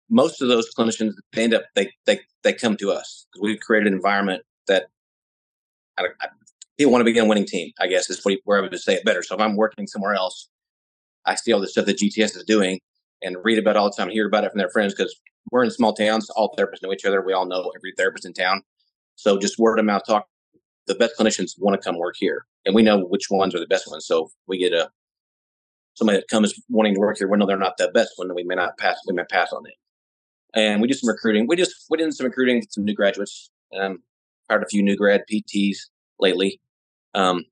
most 0.10 0.42
of 0.42 0.48
those 0.48 0.74
clinicians 0.74 1.14
they 1.34 1.44
end 1.44 1.54
up 1.54 1.64
they 1.76 1.92
they 2.06 2.20
they 2.44 2.54
come 2.54 2.78
to 2.78 2.92
us 2.92 3.28
because 3.32 3.44
we've 3.44 3.60
created 3.60 3.88
an 3.88 3.94
environment 3.94 4.44
that 4.68 4.88
I, 5.98 6.04
I, 6.22 6.28
people 6.78 6.92
want 6.92 7.06
to 7.06 7.12
be 7.12 7.18
a 7.18 7.26
winning 7.26 7.46
team. 7.46 7.72
I 7.80 7.88
guess 7.88 8.10
is 8.10 8.24
what 8.24 8.38
where 8.46 8.60
I 8.60 8.62
would 8.62 8.80
say 8.80 8.96
it 8.96 9.06
better. 9.06 9.24
So 9.24 9.36
if 9.36 9.42
I'm 9.42 9.56
working 9.56 9.88
somewhere 9.88 10.14
else, 10.14 10.50
I 11.26 11.36
see 11.36 11.52
all 11.52 11.60
the 11.60 11.68
stuff 11.68 11.86
that 11.86 11.98
GTS 11.98 12.36
is 12.36 12.44
doing 12.46 12.80
and 13.22 13.38
read 13.44 13.58
about 13.58 13.76
all 13.76 13.90
the 13.90 13.96
time, 13.96 14.10
hear 14.10 14.28
about 14.28 14.44
it 14.44 14.52
from 14.52 14.60
their 14.60 14.70
friends 14.70 14.94
because 14.94 15.16
we're 15.52 15.64
in 15.64 15.72
small 15.72 15.94
towns. 15.94 16.30
All 16.32 16.56
therapists 16.58 16.84
know 16.84 16.94
each 16.94 17.06
other. 17.06 17.22
We 17.22 17.34
all 17.34 17.46
know 17.46 17.72
every 17.76 17.94
therapist 17.98 18.26
in 18.26 18.34
town. 18.34 18.62
So 19.16 19.38
just 19.38 19.58
word 19.58 19.80
of 19.80 19.86
mouth 19.86 20.04
talk. 20.06 20.28
The 20.86 20.96
best 20.96 21.14
clinicians 21.20 21.52
want 21.58 21.80
to 21.80 21.86
come 21.86 21.98
work 21.98 22.16
here, 22.18 22.46
and 22.66 22.74
we 22.74 22.82
know 22.82 23.00
which 23.00 23.30
ones 23.30 23.54
are 23.54 23.60
the 23.60 23.68
best 23.68 23.90
ones. 23.90 24.06
So 24.06 24.30
we 24.48 24.58
get 24.58 24.72
a 24.72 24.90
somebody 25.96 26.20
that 26.20 26.30
comes 26.30 26.54
wanting 26.70 26.94
to 26.94 27.00
work 27.00 27.18
here. 27.18 27.28
We 27.28 27.38
know 27.38 27.46
they're 27.46 27.58
not 27.58 27.78
the 27.78 27.90
best 27.90 28.12
one. 28.16 28.34
We 28.34 28.44
may 28.44 28.56
not 28.56 28.78
pass. 28.78 28.98
We 29.06 29.14
may 29.14 29.26
pass 29.26 29.52
on 29.52 29.66
it 29.66 29.74
and 30.54 30.82
we 30.82 30.88
do 30.88 30.94
some 30.94 31.10
recruiting. 31.10 31.48
We 31.48 31.56
just 31.56 31.86
we 31.90 31.98
did 31.98 32.14
some 32.14 32.26
recruiting, 32.26 32.64
some 32.70 32.86
new 32.86 32.94
graduates. 32.94 33.50
Um, 33.78 34.00
hired 34.50 34.64
a 34.64 34.68
few 34.68 34.82
new 34.82 34.96
grad 34.96 35.24
PTs 35.32 35.78
lately, 36.20 36.62
um, 37.14 37.44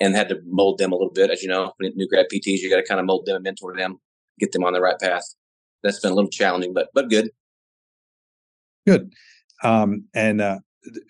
and 0.00 0.14
had 0.14 0.28
to 0.28 0.40
mold 0.46 0.78
them 0.78 0.92
a 0.92 0.96
little 0.96 1.12
bit. 1.12 1.30
As 1.30 1.42
you 1.42 1.48
know, 1.48 1.72
new 1.80 2.08
grad 2.08 2.26
PTs, 2.32 2.58
you 2.58 2.70
got 2.70 2.76
to 2.76 2.86
kind 2.86 3.00
of 3.00 3.06
mold 3.06 3.26
them 3.26 3.36
and 3.36 3.44
mentor 3.44 3.76
them, 3.76 4.00
get 4.38 4.52
them 4.52 4.64
on 4.64 4.72
the 4.72 4.80
right 4.80 4.98
path. 4.98 5.24
That's 5.82 6.00
been 6.00 6.12
a 6.12 6.14
little 6.14 6.30
challenging, 6.30 6.72
but 6.74 6.88
but 6.94 7.08
good. 7.08 7.30
Good. 8.86 9.12
Um, 9.62 10.08
and 10.14 10.40
uh, 10.40 10.58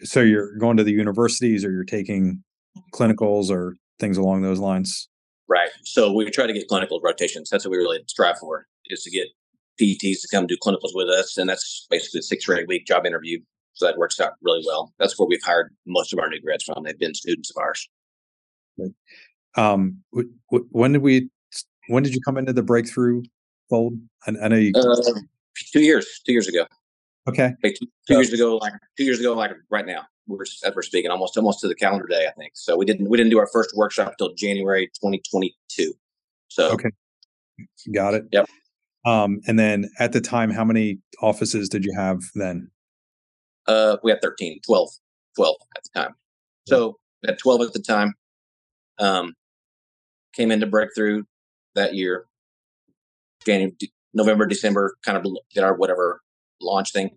so 0.02 0.20
you're 0.20 0.56
going 0.58 0.76
to 0.76 0.84
the 0.84 0.92
universities, 0.92 1.64
or 1.64 1.72
you're 1.72 1.84
taking 1.84 2.42
clinicals, 2.92 3.50
or 3.50 3.76
things 3.98 4.16
along 4.16 4.42
those 4.42 4.58
lines. 4.58 5.08
Right. 5.48 5.70
So 5.84 6.12
we 6.12 6.28
try 6.30 6.46
to 6.46 6.52
get 6.52 6.68
clinical 6.68 7.00
rotations. 7.02 7.50
That's 7.50 7.64
what 7.64 7.72
we 7.72 7.78
really 7.78 8.00
strive 8.06 8.38
for, 8.38 8.66
is 8.86 9.02
to 9.02 9.10
get 9.10 9.28
PTs 9.80 10.20
to 10.22 10.28
come 10.30 10.46
do 10.46 10.56
clinicals 10.64 10.94
with 10.94 11.08
us, 11.08 11.36
and 11.36 11.48
that's 11.48 11.86
basically 11.90 12.20
a 12.20 12.22
six 12.22 12.48
or 12.48 12.56
eight 12.56 12.68
week 12.68 12.86
job 12.86 13.06
interview. 13.06 13.40
So 13.74 13.86
that 13.86 13.98
works 13.98 14.20
out 14.20 14.34
really 14.42 14.62
well. 14.64 14.92
That's 14.98 15.18
where 15.18 15.26
we've 15.26 15.42
hired 15.42 15.74
most 15.86 16.12
of 16.12 16.18
our 16.20 16.28
new 16.28 16.40
grads 16.40 16.64
from. 16.64 16.84
They've 16.84 16.98
been 16.98 17.14
students 17.14 17.50
of 17.50 17.56
ours. 17.60 17.88
Um, 19.56 20.02
when 20.70 20.92
did 20.92 21.02
we? 21.02 21.28
When 21.88 22.02
did 22.02 22.14
you 22.14 22.20
come 22.20 22.38
into 22.38 22.52
the 22.52 22.62
breakthrough 22.62 23.22
fold? 23.68 23.94
I, 24.26 24.32
I 24.42 24.48
know 24.48 24.56
you. 24.56 24.72
Uh, 24.76 24.96
two 25.72 25.82
years. 25.82 26.20
Two 26.24 26.32
years 26.32 26.48
ago. 26.48 26.66
Okay. 27.28 27.54
Like 27.62 27.76
two, 27.78 27.86
two 28.06 28.14
years 28.14 28.32
ago, 28.32 28.56
like 28.56 28.74
two 28.96 29.04
years 29.04 29.18
ago, 29.18 29.32
like 29.32 29.52
right 29.70 29.86
now, 29.86 30.02
we're 30.26 30.42
as 30.42 30.74
we're 30.74 30.82
speaking, 30.82 31.10
almost 31.10 31.36
almost 31.36 31.60
to 31.60 31.68
the 31.68 31.74
calendar 31.74 32.06
day, 32.06 32.26
I 32.28 32.32
think. 32.32 32.52
So 32.54 32.76
we 32.76 32.84
didn't 32.84 33.08
we 33.08 33.16
didn't 33.16 33.30
do 33.30 33.38
our 33.38 33.48
first 33.52 33.74
workshop 33.74 34.14
until 34.18 34.34
January 34.34 34.86
2022. 34.88 35.92
So 36.48 36.72
Okay. 36.72 36.90
Got 37.94 38.14
it. 38.14 38.24
Yep. 38.32 38.48
Um, 39.06 39.40
and 39.46 39.58
then 39.58 39.90
at 39.98 40.12
the 40.12 40.20
time, 40.20 40.50
how 40.50 40.64
many 40.64 40.98
offices 41.20 41.68
did 41.68 41.84
you 41.84 41.94
have 41.96 42.20
then? 42.34 42.70
uh, 43.66 43.96
we 44.02 44.10
had 44.10 44.20
13, 44.22 44.60
12, 44.64 44.90
12 45.36 45.56
at 45.76 45.82
the 45.84 46.00
time. 46.00 46.14
So 46.66 46.96
we 47.22 47.28
had 47.28 47.38
12 47.38 47.60
at 47.62 47.72
the 47.72 47.80
time. 47.80 48.14
Um, 48.98 49.34
came 50.34 50.50
into 50.50 50.66
breakthrough 50.66 51.24
that 51.74 51.94
year, 51.94 52.26
January, 53.44 53.74
November, 54.12 54.46
December, 54.46 54.96
kind 55.04 55.18
of 55.18 55.26
did 55.52 55.64
our 55.64 55.74
whatever 55.74 56.22
launch 56.60 56.92
thing. 56.92 57.10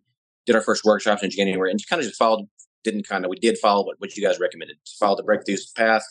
Did 0.45 0.55
our 0.55 0.61
first 0.61 0.83
workshops 0.83 1.23
in 1.23 1.29
January 1.29 1.69
and 1.69 1.79
just 1.79 1.89
kind 1.89 1.99
of 1.99 2.07
just 2.07 2.17
followed, 2.17 2.47
didn't 2.83 3.07
kind 3.07 3.25
of, 3.25 3.29
we 3.29 3.37
did 3.37 3.57
follow 3.57 3.85
what, 3.85 3.99
what 3.99 4.15
you 4.15 4.25
guys 4.25 4.39
recommended. 4.39 4.77
Just 4.85 4.97
followed 4.97 5.17
the 5.17 5.23
breakthroughs 5.23 5.75
path, 5.75 6.03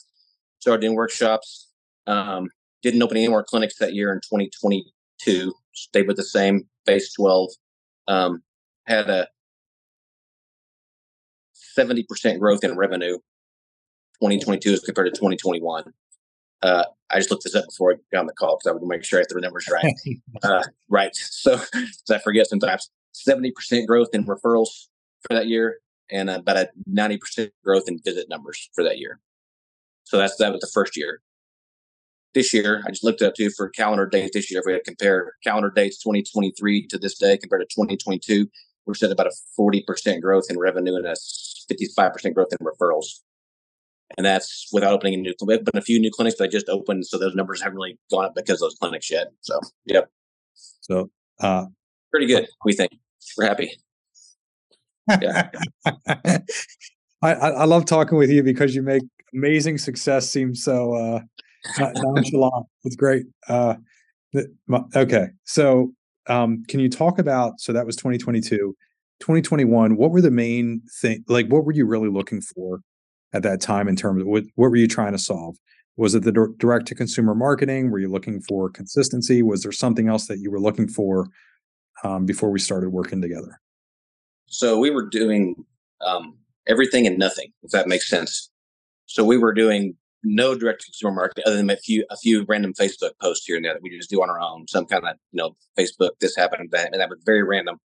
started 0.61 0.83
doing 0.83 0.95
workshops. 0.95 1.71
Um, 2.07 2.51
didn't 2.83 3.03
open 3.03 3.17
any 3.17 3.29
more 3.29 3.43
clinics 3.43 3.79
that 3.79 3.95
year 3.95 4.13
in 4.13 4.19
2022. 4.19 5.53
Stayed 5.77 6.09
with 6.09 6.17
the 6.17 6.25
same 6.25 6.67
base 6.85 7.13
12. 7.13 7.51
Um, 8.09 8.43
had 8.87 9.11
a 9.11 9.29
70% 11.77 12.39
growth 12.39 12.65
in 12.65 12.77
revenue 12.77 13.19
2022 14.21 14.73
as 14.73 14.81
compared 14.81 15.07
to 15.07 15.13
2021. 15.13 15.93
Uh, 16.63 16.85
I 17.11 17.19
just 17.19 17.31
looked 17.31 17.45
this 17.45 17.55
up 17.55 17.67
before 17.69 17.93
I 17.93 17.97
got 18.13 18.21
on 18.21 18.27
the 18.27 18.33
call 18.33 18.57
because 18.57 18.71
I 18.71 18.73
would 18.73 18.83
make 18.83 19.05
sure 19.05 19.19
I 19.19 19.21
had 19.21 19.27
the 19.29 19.41
numbers 19.41 19.69
right. 19.71 19.95
uh, 20.43 20.63
right. 20.89 21.15
So, 21.15 21.61
so 22.05 22.15
I 22.15 22.19
forget 22.19 22.47
sometimes 22.47 22.91
70% 23.29 23.87
growth 23.87 24.09
in 24.13 24.25
referrals 24.25 24.87
for 25.23 25.35
that 25.35 25.47
year 25.47 25.79
and 26.11 26.31
about 26.31 26.57
a 26.57 26.71
90% 26.89 27.51
growth 27.65 27.85
in 27.89 28.01
visit 28.05 28.29
numbers 28.29 28.71
for 28.75 28.85
that 28.85 28.99
year. 28.99 29.21
So 30.05 30.19
that's 30.19 30.37
that 30.37 30.53
was 30.53 30.61
the 30.61 30.71
first 30.73 30.97
year. 30.97 31.21
This 32.37 32.53
year, 32.53 32.83
I 32.87 32.91
just 32.91 33.03
looked 33.03 33.23
up 33.23 33.35
too 33.35 33.49
for 33.49 33.71
calendar 33.71 34.07
dates 34.07 34.33
this 34.35 34.51
year. 34.51 34.61
If 34.61 34.67
we 34.67 34.73
had 34.73 34.85
to 34.85 34.91
compare 34.91 35.33
calendar 35.43 35.73
dates 35.75 35.97
2023 36.03 36.87
to 36.89 36.99
this 36.99 37.17
day 37.17 37.39
compared 37.39 37.63
to 37.63 37.75
2022, 37.75 38.47
we're 38.85 38.93
set 38.93 39.11
about 39.11 39.27
a 39.27 39.33
40% 39.59 40.21
growth 40.21 40.45
in 40.51 40.59
revenue 40.59 40.97
and 40.97 41.07
a 41.07 41.15
55% 41.15 42.35
growth 42.35 42.49
in 42.53 42.59
referrals. 42.59 43.07
And 44.19 44.27
that's 44.27 44.69
without 44.71 44.93
opening 44.93 45.15
a 45.15 45.17
new 45.17 45.33
clinic, 45.39 45.65
but 45.65 45.79
a 45.79 45.81
few 45.81 45.99
new 45.99 46.11
clinics 46.11 46.37
that 46.37 46.45
I 46.45 46.49
just 46.49 46.69
opened. 46.69 47.07
So 47.07 47.17
those 47.17 47.35
numbers 47.35 47.63
haven't 47.63 47.77
really 47.77 47.99
gone 48.11 48.27
up 48.27 48.35
because 48.37 48.61
of 48.61 48.67
those 48.67 48.77
clinics 48.79 49.11
yet. 49.11 49.29
So, 49.41 49.59
yep. 49.87 50.11
So, 50.83 51.09
uh, 51.41 51.65
pretty 52.11 52.27
good, 52.27 52.49
we 52.67 52.75
think. 52.75 52.93
We're 53.39 53.47
happy. 53.47 53.73
Yeah. 55.23 55.51
I, 57.23 57.33
I 57.33 57.65
love 57.65 57.87
talking 57.87 58.19
with 58.19 58.29
you 58.29 58.43
because 58.43 58.75
you 58.75 58.83
make 58.83 59.05
amazing 59.33 59.79
success 59.79 60.29
seem 60.29 60.53
so 60.53 60.95
uh, 60.95 61.21
nonchalant. 61.79 62.67
It's 62.85 62.97
great. 62.97 63.27
Uh, 63.49 63.77
okay. 64.95 65.29
So, 65.45 65.93
um, 66.29 66.65
can 66.69 66.81
you 66.81 66.89
talk 66.89 67.19
about 67.19 67.61
so 67.61 67.73
that 67.73 67.87
was 67.87 67.97
2022 67.97 68.75
2021 69.21 69.97
what 69.97 70.11
were 70.11 70.21
the 70.21 70.31
main 70.31 70.83
thing 71.01 71.25
like 71.29 71.47
what 71.49 71.65
were 71.65 71.73
you 71.73 71.87
really 71.87 72.09
looking 72.09 72.41
for 72.41 72.81
at 73.33 73.43
that 73.43 73.61
time 73.61 73.89
in 73.89 73.97
terms 73.97 74.23
of 74.23 74.29
what, 74.29 74.45
what 74.57 74.71
were 74.71 74.77
you 74.77 74.89
trying 74.89 75.13
to 75.13 75.19
solve 75.19 75.57
was 75.97 76.15
it 76.15 76.23
the 76.25 76.55
direct 76.59 76.87
to 76.87 76.95
consumer 76.95 77.35
marketing 77.35 77.91
were 77.91 77.99
you 77.99 78.11
looking 78.11 78.41
for 78.41 78.69
consistency 78.69 79.43
was 79.43 79.63
there 79.63 79.73
something 79.73 80.09
else 80.09 80.27
that 80.27 80.39
you 80.39 80.51
were 80.51 80.61
looking 80.61 80.89
for 80.89 81.29
um, 82.05 82.27
before 82.27 82.51
we 82.51 82.59
started 82.59 82.91
working 82.91 83.23
together 83.23 83.61
so 84.49 84.79
we 84.79 84.91
were 84.91 85.07
doing 85.09 85.55
um, 86.07 86.37
everything 86.67 87.07
and 87.07 87.19
nothing 87.19 87.53
if 87.63 87.71
that 87.71 87.89
makes 87.89 88.09
sense 88.09 88.51
so 89.07 89.25
we 89.25 89.39
were 89.39 89.55
doing 89.55 89.97
no 90.27 90.55
direct 90.57 90.81
to 90.81 90.87
consumer 90.87 91.15
marketing 91.15 91.45
other 91.47 91.57
than 91.57 91.71
a 91.71 91.77
few 91.77 92.05
a 92.11 92.17
few 92.17 92.45
random 92.49 92.75
Facebook 92.75 93.13
posts 93.23 93.47
here 93.47 93.57
and 93.57 93.65
there 93.65 93.73
that 93.73 93.83
we 93.83 93.97
just 93.97 94.11
do 94.11 94.23
on 94.23 94.29
our 94.29 94.41
own. 94.41 94.67
Some 94.69 94.87
kind 94.87 95.05
of 95.05 95.17
you 95.33 95.39
know 95.39 95.57
Facebook 95.79 96.11
this 96.21 96.37
happened 96.37 96.71
that 96.73 96.91
and 96.93 97.01
that 97.01 97.09
was 97.09 97.21
very 97.25 97.43
random. 97.43 97.79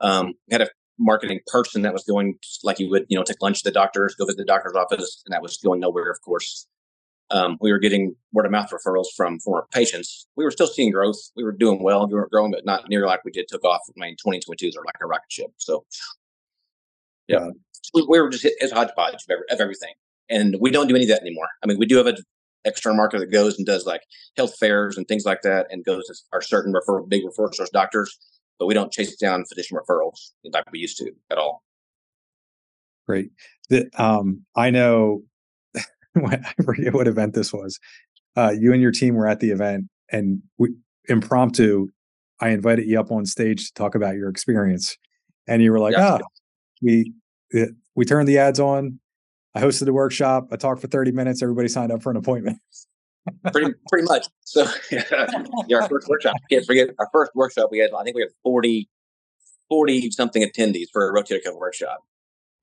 Um, 0.00 0.34
we 0.48 0.52
had 0.52 0.62
a 0.62 0.68
marketing 0.98 1.40
person 1.46 1.82
that 1.82 1.92
was 1.92 2.04
going 2.04 2.36
like 2.62 2.78
you 2.78 2.88
would 2.90 3.06
you 3.08 3.18
know 3.18 3.24
take 3.24 3.42
lunch 3.42 3.58
at 3.58 3.64
the 3.64 3.72
doctor's, 3.72 4.14
go 4.14 4.24
visit 4.24 4.38
the 4.38 4.44
doctor's 4.44 4.74
office, 4.74 5.22
and 5.26 5.34
that 5.34 5.42
was 5.42 5.56
going 5.58 5.80
nowhere. 5.80 6.10
Of 6.10 6.20
course, 6.22 6.66
um, 7.30 7.58
we 7.60 7.72
were 7.72 7.80
getting 7.80 8.14
word 8.32 8.46
of 8.46 8.52
mouth 8.52 8.70
referrals 8.70 9.06
from 9.16 9.40
former 9.40 9.66
patients. 9.72 10.28
We 10.36 10.44
were 10.44 10.52
still 10.52 10.68
seeing 10.68 10.92
growth. 10.92 11.18
We 11.36 11.42
were 11.42 11.52
doing 11.52 11.82
well. 11.82 12.06
We 12.06 12.14
were 12.14 12.28
growing, 12.30 12.52
but 12.52 12.64
not 12.64 12.88
near 12.88 13.06
like 13.06 13.24
we 13.24 13.32
did. 13.32 13.48
Took 13.48 13.64
off. 13.64 13.80
I 13.88 13.92
mean, 14.00 14.14
2022 14.14 14.70
are 14.78 14.84
like 14.84 14.96
a 15.02 15.06
rocket 15.06 15.30
ship. 15.30 15.50
So, 15.56 15.84
yeah, 17.26 17.48
we, 17.92 18.06
we 18.08 18.20
were 18.20 18.30
just 18.30 18.44
it's 18.44 18.72
a 18.72 18.74
hodgepodge 18.74 19.14
of, 19.14 19.30
every, 19.30 19.44
of 19.50 19.60
everything 19.60 19.94
and 20.32 20.56
we 20.60 20.70
don't 20.70 20.88
do 20.88 20.96
any 20.96 21.04
of 21.04 21.10
that 21.10 21.20
anymore. 21.20 21.48
I 21.62 21.66
mean, 21.66 21.78
we 21.78 21.86
do 21.86 21.96
have 21.96 22.06
an 22.06 22.16
external 22.64 22.98
marketer 22.98 23.20
that 23.20 23.30
goes 23.30 23.56
and 23.56 23.66
does 23.66 23.86
like 23.86 24.02
health 24.36 24.56
fairs 24.58 24.96
and 24.96 25.06
things 25.06 25.24
like 25.24 25.42
that, 25.42 25.66
and 25.70 25.84
goes 25.84 26.06
to 26.06 26.14
our 26.32 26.40
certain 26.40 26.72
referral 26.72 27.08
big 27.08 27.22
referral 27.24 27.54
source 27.54 27.70
doctors, 27.70 28.18
but 28.58 28.66
we 28.66 28.74
don't 28.74 28.92
chase 28.92 29.14
down 29.16 29.44
physician 29.44 29.78
referrals 29.78 30.30
like 30.52 30.64
we 30.72 30.78
used 30.78 30.96
to 30.98 31.12
at 31.30 31.38
all. 31.38 31.62
Great. 33.06 33.30
The, 33.68 33.88
um, 33.98 34.44
I 34.56 34.70
know. 34.70 35.22
I 36.16 36.40
forget 36.64 36.92
what 36.92 37.08
event 37.08 37.34
this 37.34 37.52
was. 37.52 37.78
Uh, 38.36 38.52
you 38.58 38.72
and 38.72 38.82
your 38.82 38.92
team 38.92 39.14
were 39.14 39.26
at 39.26 39.40
the 39.40 39.50
event, 39.50 39.84
and 40.10 40.42
we, 40.58 40.70
impromptu, 41.08 41.88
I 42.40 42.50
invited 42.50 42.86
you 42.86 42.98
up 42.98 43.10
on 43.10 43.26
stage 43.26 43.66
to 43.66 43.74
talk 43.74 43.94
about 43.94 44.14
your 44.14 44.28
experience, 44.28 44.96
and 45.46 45.62
you 45.62 45.72
were 45.72 45.78
like, 45.78 45.94
"Ah, 45.96 46.18
we 46.82 47.12
we 47.94 48.04
turned 48.04 48.28
the 48.28 48.38
ads 48.38 48.60
on. 48.60 48.98
I 49.54 49.60
hosted 49.60 49.88
a 49.88 49.92
workshop. 49.92 50.48
I 50.50 50.56
talked 50.56 50.80
for 50.80 50.88
30 50.88 51.12
minutes. 51.12 51.42
Everybody 51.42 51.68
signed 51.68 51.92
up 51.92 52.02
for 52.02 52.10
an 52.10 52.16
appointment. 52.16 52.58
pretty 53.52 53.72
pretty 53.88 54.06
much. 54.06 54.26
So 54.40 54.66
yeah, 54.90 55.80
our 55.80 55.88
first 55.88 56.08
workshop. 56.08 56.34
Can't 56.50 56.64
forget 56.64 56.88
our 56.98 57.08
first 57.12 57.32
workshop. 57.34 57.68
We 57.70 57.78
had 57.78 57.90
I 57.96 58.02
think 58.02 58.16
we 58.16 58.22
had 58.22 58.30
40, 58.42 58.88
40 59.68 60.10
something 60.10 60.42
attendees 60.42 60.86
for 60.92 61.08
a 61.08 61.12
rotator 61.12 61.42
cuff 61.44 61.54
workshop, 61.54 62.04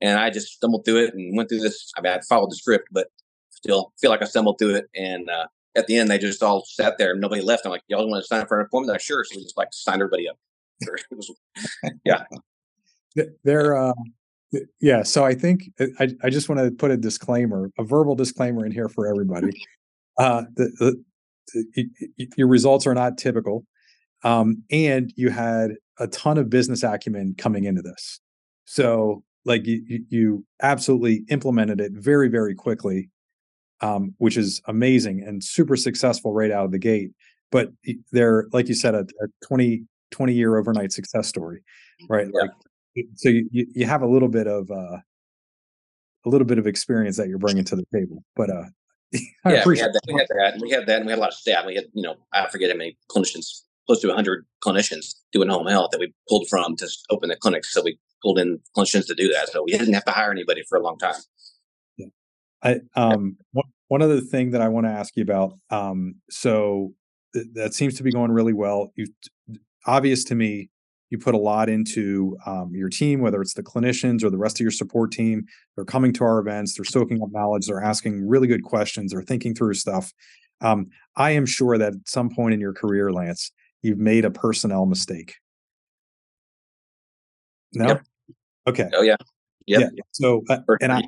and 0.02 0.20
I 0.20 0.30
just 0.30 0.54
stumbled 0.54 0.86
through 0.86 1.06
it 1.06 1.14
and 1.14 1.38
went 1.38 1.50
through 1.50 1.60
this. 1.60 1.92
I 1.98 2.02
mean, 2.02 2.12
I 2.12 2.20
followed 2.28 2.52
the 2.52 2.56
script, 2.56 2.90
but 2.92 3.08
still 3.52 3.94
feel 4.00 4.10
like 4.10 4.22
I 4.22 4.26
stumbled 4.26 4.58
through 4.60 4.76
it. 4.76 4.90
And 4.96 5.30
uh, 5.30 5.48
at 5.76 5.88
the 5.88 5.98
end, 5.98 6.10
they 6.10 6.18
just 6.18 6.42
all 6.42 6.66
sat 6.66 6.98
there 6.98 7.12
and 7.12 7.22
nobody 7.22 7.42
left. 7.42 7.66
I'm 7.66 7.72
like, 7.72 7.84
y'all 7.88 8.08
want 8.10 8.24
to 8.24 8.28
sign 8.28 8.42
up 8.42 8.48
for 8.48 8.60
an 8.60 8.66
appointment? 8.66 8.92
I'm 8.92 8.96
Like, 8.96 9.02
sure. 9.02 9.24
So 9.24 9.38
we 9.38 9.44
just 9.44 9.58
like 9.58 9.70
signed 9.72 10.02
everybody 10.02 10.28
up. 10.28 10.38
It 10.82 11.04
was, 11.12 11.32
yeah. 12.06 12.24
They're 13.44 13.76
uh, 13.76 13.94
yeah 14.82 15.04
so 15.04 15.24
i 15.24 15.34
think 15.34 15.64
uh, 15.80 15.86
i, 16.00 16.10
I 16.24 16.30
just 16.30 16.50
want 16.50 16.60
to 16.60 16.72
put 16.72 16.92
a 16.92 16.98
disclaimer 16.98 17.72
a 17.78 17.84
verbal 17.84 18.16
disclaimer 18.16 18.66
in 18.66 18.72
here 18.72 18.90
for 18.90 19.08
everybody. 19.08 19.52
Uh 20.18 20.44
the, 20.56 21.04
the, 21.54 21.66
the, 22.18 22.30
your 22.36 22.48
results 22.48 22.86
are 22.86 22.94
not 22.94 23.18
typical 23.18 23.66
um 24.24 24.64
and 24.72 25.14
you 25.16 25.30
had 25.30 25.72
a 26.00 26.08
ton 26.08 26.38
of 26.38 26.50
business 26.50 26.84
acumen 26.84 27.36
coming 27.38 27.64
into 27.66 27.82
this. 27.82 28.20
So 28.66 29.24
like 29.46 29.66
you 29.66 30.04
you 30.10 30.46
absolutely 30.62 31.24
implemented 31.30 31.80
it 31.80 31.92
very 31.94 32.28
very 32.28 32.56
quickly 32.56 33.10
um 33.82 34.14
which 34.18 34.36
is 34.36 34.62
amazing 34.66 35.24
and 35.26 35.44
super 35.44 35.76
successful 35.76 36.34
right 36.34 36.52
out 36.52 36.66
of 36.66 36.72
the 36.72 36.80
gate. 36.80 37.12
But 37.52 37.70
they're 38.12 38.48
like 38.52 38.68
you 38.68 38.76
said 38.76 38.96
a, 38.96 39.06
a 39.22 39.28
20 39.48 39.84
20 40.12 40.34
year 40.34 40.58
overnight 40.58 40.92
success 40.92 41.28
story 41.28 41.62
right? 42.10 42.28
Yeah. 42.34 42.42
like 42.42 42.52
so 43.16 43.30
you, 43.30 43.48
you 43.52 43.86
have 43.86 44.02
a 44.02 44.08
little 44.08 44.28
bit 44.28 44.48
of 44.48 44.70
uh 44.72 44.98
a 46.26 46.30
little 46.30 46.46
bit 46.46 46.58
of 46.58 46.68
experience 46.68 47.18
that 47.18 47.30
you're 47.30 47.38
bringing 47.38 47.64
to 47.64 47.76
the 47.76 47.86
table 47.94 48.24
but 48.36 48.50
uh 48.50 48.64
yeah 49.46 49.64
we 49.66 49.78
had, 49.78 49.94
that, 49.94 50.02
we 50.08 50.14
had 50.14 50.28
that 50.30 50.54
and 50.54 50.62
we 50.62 50.70
had 50.70 50.86
that 50.86 50.98
and 50.98 51.06
we 51.06 51.12
had 51.12 51.18
a 51.18 51.22
lot 51.22 51.30
of 51.30 51.36
staff. 51.36 51.66
We 51.66 51.76
had 51.76 51.86
you 51.94 52.04
know 52.04 52.16
i 52.34 52.48
forget 52.50 52.70
how 52.70 52.78
many 52.78 52.98
clinicians 53.12 53.62
close 53.88 54.02
to 54.02 54.08
100 54.08 54.46
clinicians 54.64 55.16
doing 55.32 55.50
home 55.50 55.68
health 55.68 55.90
that 55.92 56.00
we 56.00 56.14
pulled 56.28 56.48
from 56.48 56.76
to 56.78 56.88
open 57.10 57.30
the 57.30 57.36
clinics 57.36 57.74
so 57.74 57.82
we 57.84 57.98
pulled 58.22 58.38
in 58.38 58.60
clinicians 58.78 59.08
to 59.08 59.16
do 59.16 59.30
that 59.30 59.50
so 59.50 59.64
we 59.64 59.72
didn't 59.72 59.94
have 59.94 60.06
to 60.06 60.12
hire 60.12 60.32
anybody 60.32 60.62
for 60.68 60.78
a 60.78 60.82
long 60.82 60.98
time. 60.98 61.16
Yeah. 61.98 62.08
I 62.62 62.82
um 62.96 63.38
one, 63.52 63.66
one 63.88 64.02
other 64.02 64.22
thing 64.22 64.52
that 64.52 64.62
i 64.62 64.68
want 64.68 64.86
to 64.86 64.92
ask 64.92 65.16
you 65.16 65.24
about 65.24 65.54
um 65.72 66.16
so 66.30 66.94
th- 67.34 67.48
that 67.54 67.74
seems 67.74 67.96
to 67.96 68.04
be 68.04 68.12
going 68.12 68.32
really 68.32 68.54
well. 68.54 68.92
You 68.96 69.08
obvious 69.86 70.24
to 70.26 70.36
me 70.36 70.70
you 71.10 71.18
put 71.18 71.34
a 71.34 71.38
lot 71.38 71.70
into 71.70 72.38
um, 72.46 72.72
your 72.74 72.90
team, 72.90 73.20
whether 73.22 73.42
it's 73.42 73.54
the 73.54 73.64
clinicians 73.64 74.24
or 74.24 74.30
the 74.30 74.38
rest 74.38 74.58
of 74.58 74.62
your 74.62 74.72
support 74.72 75.12
team. 75.12 75.46
They're 75.76 75.86
coming 75.86 76.14
to 76.14 76.24
our 76.24 76.40
events, 76.40 76.76
they're 76.76 76.86
soaking 76.86 77.22
up 77.22 77.30
knowledge, 77.32 77.68
they're 77.68 77.84
asking 77.84 78.28
really 78.28 78.48
good 78.48 78.64
questions, 78.64 79.12
they're 79.12 79.24
thinking 79.24 79.56
through 79.56 79.74
stuff. 79.74 80.14
Um, 80.62 80.88
I 81.16 81.32
am 81.32 81.46
sure 81.46 81.78
that 81.78 81.94
at 81.94 82.08
some 82.08 82.30
point 82.30 82.54
in 82.54 82.60
your 82.60 82.74
career, 82.74 83.12
Lance, 83.12 83.52
you've 83.82 83.98
made 83.98 84.26
a 84.26 84.32
personnel 84.32 84.86
mistake. 84.86 85.36
No. 87.74 87.88
Yep. 87.88 88.04
Okay. 88.68 88.90
Oh 88.94 89.02
yeah. 89.02 89.16
Yep. 89.68 89.92
Yeah. 89.94 90.04
So, 90.12 90.44
uh, 90.50 90.60
and 90.82 90.92
I, 90.92 91.04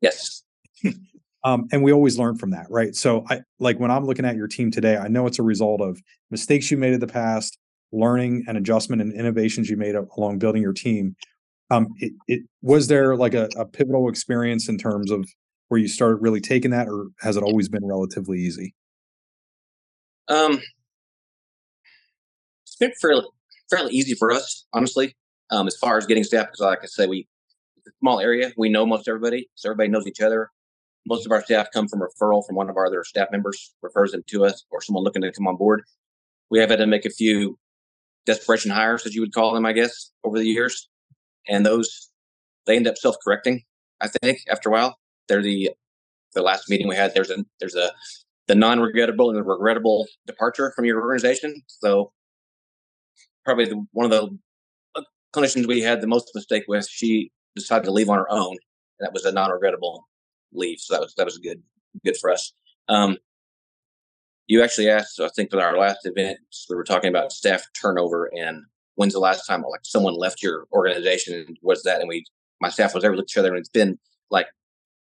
yes. 0.00 0.42
um, 1.44 1.68
and 1.72 1.82
we 1.82 1.92
always 1.92 2.18
learn 2.18 2.36
from 2.36 2.50
that, 2.50 2.66
right? 2.68 2.94
So, 2.94 3.24
I 3.30 3.42
like 3.58 3.78
when 3.78 3.90
I'm 3.90 4.04
looking 4.04 4.24
at 4.24 4.36
your 4.36 4.48
team 4.48 4.70
today, 4.70 4.96
I 4.96 5.08
know 5.08 5.26
it's 5.26 5.38
a 5.38 5.44
result 5.44 5.80
of 5.80 6.00
mistakes 6.30 6.70
you 6.70 6.76
made 6.76 6.92
in 6.92 7.00
the 7.00 7.06
past, 7.06 7.58
learning 7.92 8.44
and 8.46 8.56
adjustment 8.56 9.02
and 9.02 9.12
innovations 9.12 9.68
you 9.68 9.76
made 9.76 9.94
along 9.94 10.38
building 10.38 10.62
your 10.62 10.72
team. 10.72 11.16
Um, 11.70 11.88
it, 11.98 12.12
it 12.26 12.42
was 12.62 12.88
there 12.88 13.16
like 13.16 13.34
a, 13.34 13.48
a 13.56 13.64
pivotal 13.64 14.08
experience 14.08 14.68
in 14.68 14.78
terms 14.78 15.10
of 15.10 15.28
where 15.68 15.80
you 15.80 15.88
started 15.88 16.16
really 16.16 16.40
taking 16.40 16.72
that, 16.72 16.88
or 16.88 17.08
has 17.20 17.36
it 17.36 17.42
always 17.42 17.68
been 17.68 17.86
relatively 17.86 18.40
easy? 18.40 18.74
Um, 20.28 20.60
it's 22.64 22.76
been 22.76 22.92
fairly 23.00 23.24
fairly 23.70 23.92
easy 23.92 24.14
for 24.14 24.32
us, 24.32 24.66
honestly. 24.72 25.16
Um, 25.52 25.66
as 25.66 25.76
far 25.76 25.96
as 25.96 26.06
getting 26.06 26.24
staff, 26.24 26.46
because 26.46 26.60
like 26.60 26.80
I 26.82 26.86
say, 26.86 27.06
we 27.06 27.28
it's 27.76 27.86
a 27.86 27.98
small 28.00 28.20
area. 28.20 28.52
We 28.56 28.68
know 28.68 28.84
most 28.84 29.08
everybody, 29.08 29.48
so 29.54 29.70
everybody 29.70 29.88
knows 29.88 30.06
each 30.06 30.20
other. 30.20 30.50
Most 31.06 31.24
of 31.24 31.32
our 31.32 31.42
staff 31.42 31.68
come 31.72 31.88
from 31.88 32.00
referral 32.00 32.44
from 32.46 32.56
one 32.56 32.68
of 32.68 32.76
our 32.76 32.86
other 32.86 33.04
staff 33.04 33.28
members, 33.32 33.72
refers 33.80 34.12
them 34.12 34.22
to 34.28 34.44
us, 34.44 34.64
or 34.70 34.82
someone 34.82 35.02
looking 35.02 35.22
to 35.22 35.32
come 35.32 35.46
on 35.46 35.56
board. 35.56 35.82
We 36.50 36.58
have 36.58 36.70
had 36.70 36.80
to 36.80 36.86
make 36.86 37.06
a 37.06 37.10
few 37.10 37.58
desperation 38.26 38.70
hires, 38.70 39.06
as 39.06 39.14
you 39.14 39.20
would 39.20 39.32
call 39.32 39.54
them, 39.54 39.66
I 39.66 39.72
guess, 39.72 40.10
over 40.24 40.38
the 40.38 40.46
years, 40.46 40.88
and 41.48 41.64
those 41.64 42.10
they 42.66 42.76
end 42.76 42.86
up 42.86 42.96
self 42.96 43.16
correcting. 43.24 43.62
I 44.00 44.08
think 44.08 44.40
after 44.50 44.68
a 44.68 44.72
while, 44.72 44.98
they're 45.28 45.42
the 45.42 45.70
the 46.34 46.42
last 46.42 46.68
meeting 46.68 46.88
we 46.88 46.96
had. 46.96 47.14
There's 47.14 47.30
a 47.30 47.44
there's 47.58 47.74
a 47.74 47.92
the 48.46 48.54
non 48.54 48.80
regrettable 48.80 49.30
and 49.30 49.38
the 49.38 49.42
regrettable 49.42 50.06
departure 50.26 50.72
from 50.74 50.84
your 50.84 51.00
organization. 51.00 51.62
So 51.66 52.12
probably 53.44 53.66
the, 53.66 53.86
one 53.92 54.04
of 54.04 54.10
the 54.10 54.38
uh, 54.96 55.02
clinicians 55.34 55.66
we 55.66 55.82
had 55.82 56.00
the 56.00 56.06
most 56.06 56.32
mistake 56.34 56.64
with, 56.66 56.88
she 56.88 57.30
decided 57.54 57.84
to 57.84 57.92
leave 57.92 58.10
on 58.10 58.18
her 58.18 58.30
own. 58.30 58.56
And 58.98 59.06
that 59.06 59.12
was 59.12 59.24
a 59.24 59.32
non 59.32 59.50
regrettable 59.50 60.08
leave. 60.52 60.80
So 60.80 60.94
that 60.94 61.00
was 61.00 61.14
that 61.14 61.24
was 61.24 61.38
good 61.38 61.62
good 62.04 62.16
for 62.16 62.30
us. 62.30 62.52
Um, 62.88 63.18
you 64.50 64.64
actually 64.64 64.90
asked, 64.90 65.20
I 65.20 65.28
think, 65.28 65.52
for 65.52 65.62
our 65.62 65.78
last 65.78 66.00
event, 66.02 66.40
we 66.68 66.74
were 66.74 66.82
talking 66.82 67.08
about 67.08 67.30
staff 67.30 67.64
turnover 67.80 68.28
and 68.36 68.64
when's 68.96 69.12
the 69.12 69.20
last 69.20 69.46
time 69.46 69.62
like 69.62 69.82
someone 69.84 70.14
left 70.14 70.42
your 70.42 70.66
organization 70.72 71.56
was 71.62 71.84
that? 71.84 72.00
And 72.00 72.08
we, 72.08 72.24
my 72.60 72.68
staff 72.68 72.92
was 72.92 73.04
ever 73.04 73.16
looked 73.16 73.30
each 73.30 73.36
other 73.36 73.50
and 73.50 73.58
it's 73.58 73.68
been 73.68 73.96
like 74.28 74.48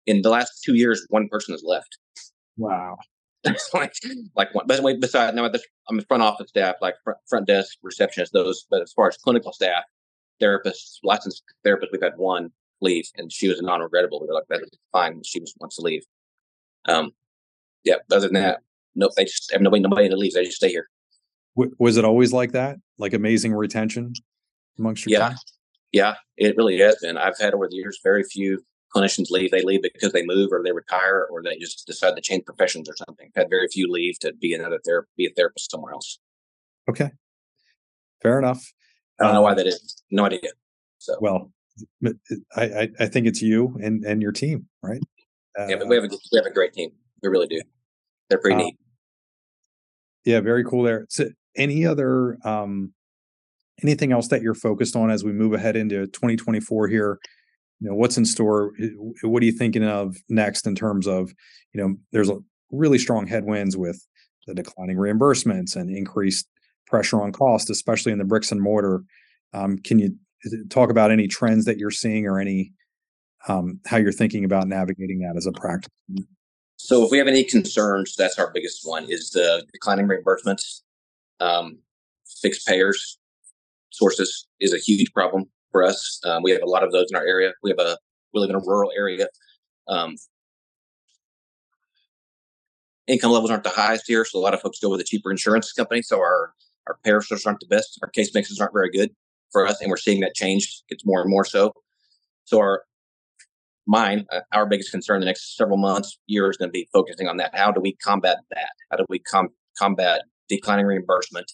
in 0.07 0.21
the 0.21 0.29
last 0.29 0.63
two 0.63 0.75
years, 0.75 1.07
one 1.09 1.27
person 1.29 1.55
has 1.55 1.63
left. 1.65 1.97
Wow. 2.59 2.99
like, 3.73 3.95
like 4.37 4.55
one, 4.55 4.67
but 4.67 4.83
besides, 5.01 5.35
now 5.35 5.51
I'm 5.89 5.99
a 5.99 6.03
front 6.03 6.23
office 6.23 6.51
staff, 6.51 6.75
like 6.83 6.97
front, 7.03 7.19
front 7.27 7.47
desk, 7.47 7.79
receptionist, 7.83 8.35
those, 8.35 8.67
but 8.71 8.83
as 8.83 8.93
far 8.93 9.09
as 9.09 9.17
clinical 9.17 9.55
staff, 9.55 9.85
therapists, 10.43 10.99
licensed 11.03 11.43
therapists, 11.67 11.93
we've 11.93 12.03
had 12.03 12.19
one 12.19 12.51
leave 12.83 13.07
and 13.17 13.33
she 13.33 13.49
was 13.49 13.59
a 13.59 13.63
non-regrettable. 13.63 14.21
We 14.21 14.27
were 14.27 14.35
like, 14.35 14.45
that's 14.51 14.69
fine. 14.93 15.23
She 15.25 15.41
just 15.41 15.57
wants 15.59 15.77
to 15.77 15.83
leave. 15.83 16.03
Um, 16.87 17.13
yeah. 17.85 17.97
Other 18.13 18.29
than 18.29 18.35
that, 18.35 18.61
nope. 18.95 19.13
They 19.17 19.25
just 19.25 19.51
have 19.53 19.61
nobody, 19.61 19.83
nobody 19.83 20.09
to 20.09 20.17
leave. 20.17 20.33
They 20.33 20.45
just 20.45 20.57
stay 20.57 20.69
here. 20.69 20.89
Was 21.79 21.97
it 21.97 22.05
always 22.05 22.33
like 22.33 22.53
that? 22.53 22.77
Like 22.99 23.13
amazing 23.13 23.53
retention 23.53 24.15
amongst 24.79 25.05
your 25.05 25.19
yeah, 25.19 25.29
team? 25.29 25.39
yeah. 25.93 26.15
It 26.37 26.57
really 26.57 26.79
has 26.79 26.97
been. 27.03 27.19
I've 27.19 27.39
had 27.39 27.55
over 27.55 27.69
the 27.69 27.77
years 27.77 27.99
very 28.03 28.23
few 28.23 28.65
clinicians 28.95 29.31
leave. 29.31 29.51
They 29.51 29.63
leave 29.63 29.83
because 29.83 30.13
they 30.13 30.25
move 30.25 30.51
or 30.53 30.63
they 30.65 30.73
retire 30.73 31.27
or 31.31 31.43
they 31.43 31.59
just 31.59 31.87
decide 31.87 32.17
to 32.17 32.23
change 32.23 32.45
professions 32.45 32.89
or 32.89 32.97
something. 32.97 33.31
I've 33.37 33.43
had 33.43 33.51
very 33.51 33.69
few 33.69 33.91
leave 33.91 34.19
to 34.21 34.33
be 34.33 34.55
another 34.55 34.81
therapist, 34.85 35.17
be 35.17 35.27
a 35.27 35.31
therapist 35.31 35.71
somewhere 35.71 35.93
else. 35.93 36.19
Okay, 36.89 37.11
fair 38.23 38.39
enough. 38.39 38.73
I 39.21 39.25
don't 39.25 39.35
know 39.35 39.43
why 39.43 39.51
um, 39.51 39.57
that 39.57 39.67
is. 39.67 40.03
No 40.11 40.25
idea. 40.25 40.41
So 40.99 41.17
well, 41.21 41.53
I, 42.57 42.91
I 42.99 43.07
think 43.07 43.27
it's 43.27 43.43
you 43.43 43.79
and 43.83 44.05
and 44.05 44.23
your 44.23 44.33
team, 44.33 44.67
right? 44.83 45.01
Uh, 45.59 45.67
yeah, 45.67 45.77
but 45.77 45.89
we 45.89 45.97
have 45.97 46.05
a 46.05 46.09
we 46.09 46.37
have 46.37 46.47
a 46.47 46.53
great 46.53 46.73
team. 46.73 46.91
We 47.23 47.29
really 47.29 47.47
do. 47.47 47.61
They're 48.31 48.39
pretty 48.39 48.57
uh, 48.57 48.65
neat. 48.65 48.77
Yeah, 50.25 50.41
very 50.41 50.65
cool. 50.65 50.83
There. 50.85 51.07
So, 51.11 51.29
any 51.57 51.85
other 51.85 52.39
um, 52.45 52.95
anything 53.83 54.13
else 54.13 54.29
that 54.29 54.43
you're 54.43 54.55
focused 54.55 54.97
on 54.97 55.11
as 55.11 55.25
we 55.25 55.33
move 55.33 55.53
ahead 55.53 55.77
into 55.77 56.07
2024 56.07 56.89
here? 56.89 57.19
You 57.81 57.89
know, 57.89 57.95
what's 57.95 58.17
in 58.17 58.25
store? 58.25 58.73
What 59.23 59.43
are 59.43 59.47
you 59.47 59.53
thinking 59.53 59.85
of 59.85 60.17
next 60.29 60.67
in 60.67 60.75
terms 60.75 61.07
of, 61.07 61.33
you 61.73 61.81
know, 61.81 61.97
there's 62.13 62.29
a 62.29 62.39
really 62.71 62.99
strong 62.99 63.27
headwinds 63.27 63.77
with 63.77 64.07
the 64.47 64.55
declining 64.55 64.97
reimbursements 64.97 65.77
and 65.77 65.91
increased 65.91 66.47
pressure 66.87 67.23
on 67.23 67.33
cost, 67.33 67.71
especially 67.71 68.13
in 68.13 68.19
the 68.19 68.25
bricks 68.25 68.53
and 68.53 68.61
mortar. 68.61 69.03
Um, 69.55 69.79
can 69.79 69.99
you 69.99 70.17
talk 70.69 70.91
about 70.91 71.11
any 71.11 71.27
trends 71.27 71.65
that 71.65 71.79
you're 71.79 71.91
seeing 71.91 72.27
or 72.27 72.39
any 72.39 72.73
um, 73.49 73.81
how 73.87 73.97
you're 73.97 74.13
thinking 74.13 74.45
about 74.45 74.69
navigating 74.69 75.21
that 75.21 75.37
as 75.37 75.47
a 75.47 75.53
practice? 75.53 75.91
So, 76.83 77.05
if 77.05 77.11
we 77.11 77.19
have 77.19 77.29
any 77.29 77.45
concerns, 77.45 78.17
that's 78.17 78.39
our 78.39 78.51
biggest 78.53 78.81
one: 78.85 79.05
is 79.09 79.31
the 79.31 79.67
declining 79.73 80.09
reimbursements. 80.09 80.81
Um, 81.39 81.79
fixed 82.43 82.67
payers 82.67 83.19
sources 83.91 84.47
is 84.61 84.73
a 84.73 84.79
huge 84.79 85.13
problem 85.13 85.45
for 85.71 85.85
us. 85.85 86.21
Um, 86.25 86.43
we 86.43 86.51
have 86.53 86.63
a 86.63 86.69
lot 86.69 86.83
of 86.83 86.93
those 86.93 87.07
in 87.11 87.17
our 87.17 87.27
area. 87.27 87.53
We 87.63 87.71
have 87.71 87.79
a 87.79 87.99
we 88.33 88.41
live 88.41 88.51
in 88.51 88.57
a 88.57 88.61
rural 88.61 88.91
area. 88.97 89.29
Um, 89.89 90.17
income 93.07 93.33
levels 93.33 93.51
aren't 93.51 93.65
the 93.65 93.71
highest 93.71 94.05
here, 94.07 94.25
so 94.25 94.39
a 94.39 94.41
lot 94.41 94.55
of 94.55 94.61
folks 94.61 94.79
go 94.79 94.89
with 94.89 95.01
a 95.01 95.05
cheaper 95.05 95.31
insurance 95.31 95.73
company. 95.73 96.01
So 96.01 96.19
our 96.19 96.55
our 96.87 96.97
payer 97.05 97.21
sources 97.21 97.47
aren't 97.47 97.61
the 97.61 97.67
best. 97.67 97.99
Our 98.03 98.09
case 98.09 98.35
mixes 98.35 98.59
aren't 98.59 98.73
very 98.73 98.91
good 98.91 99.11
for 99.53 99.67
us, 99.67 99.81
and 99.83 99.91
we're 99.91 99.99
seeing 99.99 100.21
that 100.21 100.35
change. 100.35 100.83
It's 100.89 101.05
more 101.05 101.21
and 101.21 101.31
more 101.31 101.45
so. 101.45 101.75
So 102.45 102.59
our 102.59 102.85
mine, 103.91 104.25
uh, 104.33 104.41
our 104.53 104.67
biggest 104.67 104.93
concern 104.93 105.19
the 105.21 105.27
next 105.27 105.57
several 105.57 105.77
months, 105.77 106.19
year 106.27 106.49
is 106.49 106.57
going 106.57 106.69
to 106.69 106.73
be 106.73 106.89
focusing 106.93 107.27
on 107.27 107.37
that. 107.39 107.51
How 107.53 107.73
do 107.73 107.81
we 107.81 107.97
combat 107.97 108.39
that? 108.51 108.71
How 108.91 108.97
do 108.97 109.05
we 109.09 109.19
com- 109.19 109.49
combat 109.77 110.23
declining 110.49 110.87
reimbursement 110.87 111.53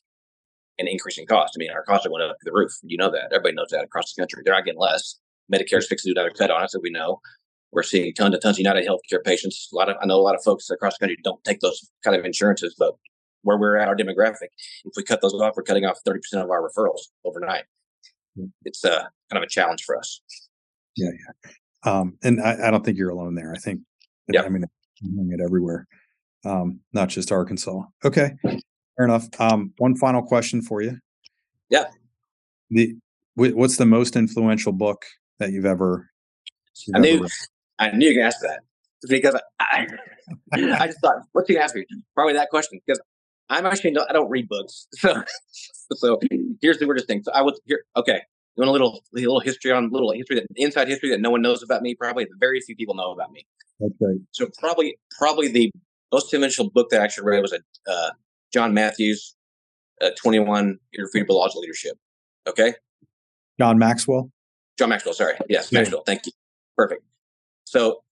and 0.78 0.88
increasing 0.88 1.26
costs. 1.26 1.56
I 1.56 1.58
mean, 1.58 1.70
our 1.70 1.82
costs 1.82 2.06
are 2.06 2.10
going 2.10 2.22
up 2.22 2.36
to 2.38 2.44
the 2.44 2.52
roof. 2.52 2.72
You 2.82 2.98
know 2.98 3.10
that. 3.10 3.32
Everybody 3.32 3.54
knows 3.54 3.68
that 3.70 3.84
across 3.84 4.12
the 4.12 4.20
country. 4.20 4.42
They're 4.44 4.54
not 4.54 4.64
getting 4.64 4.80
less. 4.80 5.18
Medicare's 5.52 5.86
fixing 5.86 6.10
to 6.10 6.14
do 6.14 6.20
another 6.20 6.34
cut 6.36 6.50
on 6.50 6.62
us, 6.62 6.72
so 6.72 6.80
we 6.82 6.90
know. 6.90 7.20
We're 7.72 7.82
seeing 7.82 8.12
tons 8.14 8.34
and 8.34 8.42
tons 8.42 8.56
of 8.56 8.58
United 8.58 8.86
Healthcare 8.86 9.24
patients. 9.24 9.68
A 9.72 9.76
lot 9.76 9.88
of 9.88 9.96
I 10.02 10.06
know 10.06 10.16
a 10.16 10.22
lot 10.22 10.34
of 10.34 10.42
folks 10.42 10.68
across 10.70 10.98
the 10.98 11.06
country 11.06 11.16
don't 11.24 11.42
take 11.44 11.60
those 11.60 11.88
kind 12.04 12.16
of 12.16 12.24
insurances, 12.24 12.74
but 12.78 12.94
where 13.42 13.58
we're 13.58 13.76
at, 13.76 13.88
our 13.88 13.96
demographic, 13.96 14.48
if 14.84 14.92
we 14.96 15.04
cut 15.04 15.20
those 15.22 15.34
off, 15.34 15.54
we're 15.56 15.62
cutting 15.62 15.84
off 15.84 15.98
30% 16.06 16.18
of 16.34 16.50
our 16.50 16.68
referrals 16.68 17.00
overnight. 17.24 17.64
Hmm. 18.36 18.46
It's 18.64 18.84
uh, 18.84 19.04
kind 19.30 19.42
of 19.42 19.42
a 19.42 19.48
challenge 19.48 19.84
for 19.84 19.96
us. 19.96 20.20
Yeah, 20.96 21.10
yeah. 21.10 21.50
Um, 21.86 22.18
and 22.22 22.40
I, 22.42 22.68
I, 22.68 22.70
don't 22.70 22.84
think 22.84 22.98
you're 22.98 23.10
alone 23.10 23.34
there. 23.34 23.52
I 23.54 23.58
think, 23.58 23.80
yeah. 24.28 24.42
I 24.42 24.48
mean, 24.48 24.64
it 24.64 25.40
everywhere, 25.40 25.86
um, 26.44 26.80
not 26.92 27.08
just 27.08 27.30
Arkansas. 27.30 27.82
Okay. 28.04 28.32
Fair 28.42 29.06
enough. 29.06 29.28
Um, 29.38 29.72
one 29.78 29.94
final 29.94 30.22
question 30.22 30.62
for 30.62 30.82
you. 30.82 30.98
Yeah. 31.70 31.84
The 32.70 32.96
what's 33.34 33.76
the 33.76 33.86
most 33.86 34.16
influential 34.16 34.72
book 34.72 35.04
that 35.38 35.52
you've 35.52 35.66
ever? 35.66 36.10
You've 36.86 36.96
I 36.96 36.98
knew. 36.98 37.16
Ever 37.18 37.28
I 37.78 37.90
knew 37.92 38.08
you 38.08 38.14
could 38.14 38.24
ask 38.24 38.40
that 38.40 38.60
because 39.08 39.38
I, 39.60 39.86
I 40.52 40.86
just 40.86 41.00
thought, 41.00 41.16
what's 41.32 41.48
he 41.48 41.58
ask 41.58 41.74
me? 41.74 41.84
Probably 42.14 42.32
that 42.34 42.50
question 42.50 42.80
because 42.84 43.00
I'm 43.48 43.66
actually 43.66 43.92
no, 43.92 44.04
I 44.08 44.12
don't 44.12 44.30
read 44.30 44.48
books, 44.48 44.88
so 44.94 45.22
so 45.92 46.18
here's 46.60 46.78
the 46.78 46.86
weirdest 46.86 47.06
thing. 47.06 47.22
So 47.22 47.32
I 47.32 47.42
was 47.42 47.60
here. 47.66 47.84
Okay, 47.96 48.22
you 48.56 48.62
want 48.62 48.68
a 48.68 48.72
little 48.72 49.02
a 49.14 49.20
little 49.20 49.40
history 49.40 49.70
on 49.72 49.90
little 49.90 50.12
history 50.12 50.36
that 50.36 50.46
inside 50.56 50.88
history 50.88 51.10
that 51.10 51.20
no 51.20 51.30
one 51.30 51.42
knows 51.42 51.62
about 51.62 51.82
me. 51.82 51.94
Probably 51.94 52.26
very 52.38 52.60
few 52.60 52.74
people 52.74 52.94
know 52.94 53.12
about 53.12 53.30
me. 53.32 53.46
That's 53.80 53.92
right. 54.00 54.16
So 54.32 54.48
probably 54.58 54.98
probably 55.18 55.48
the 55.48 55.70
most 56.12 56.32
influential 56.32 56.70
book 56.70 56.88
that 56.90 57.00
I 57.00 57.04
actually 57.04 57.26
read 57.26 57.42
was 57.42 57.52
a 57.52 57.90
uh, 57.90 58.10
John 58.52 58.72
Matthews, 58.72 59.34
uh, 60.00 60.10
21 60.16 60.78
Irrefutable 60.94 61.36
Laws 61.36 61.54
of 61.54 61.60
Leadership. 61.60 61.98
Okay. 62.46 62.74
John 63.58 63.78
Maxwell. 63.78 64.30
John 64.78 64.88
Maxwell. 64.88 65.14
Sorry. 65.14 65.34
Yes, 65.48 65.70
yeah. 65.70 65.80
Maxwell. 65.80 66.02
Thank 66.04 66.26
you. 66.26 66.32
Perfect. 66.76 67.02
So, 67.64 68.02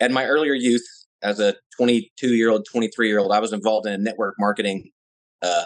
at 0.00 0.10
my 0.10 0.24
earlier 0.24 0.54
youth, 0.54 0.86
as 1.22 1.40
a 1.40 1.54
22 1.76 2.34
year 2.34 2.50
old, 2.50 2.66
23 2.70 3.08
year 3.08 3.18
old, 3.18 3.32
I 3.32 3.40
was 3.40 3.52
involved 3.52 3.86
in 3.86 3.92
a 3.92 3.98
network 3.98 4.36
marketing 4.38 4.90
uh, 5.42 5.64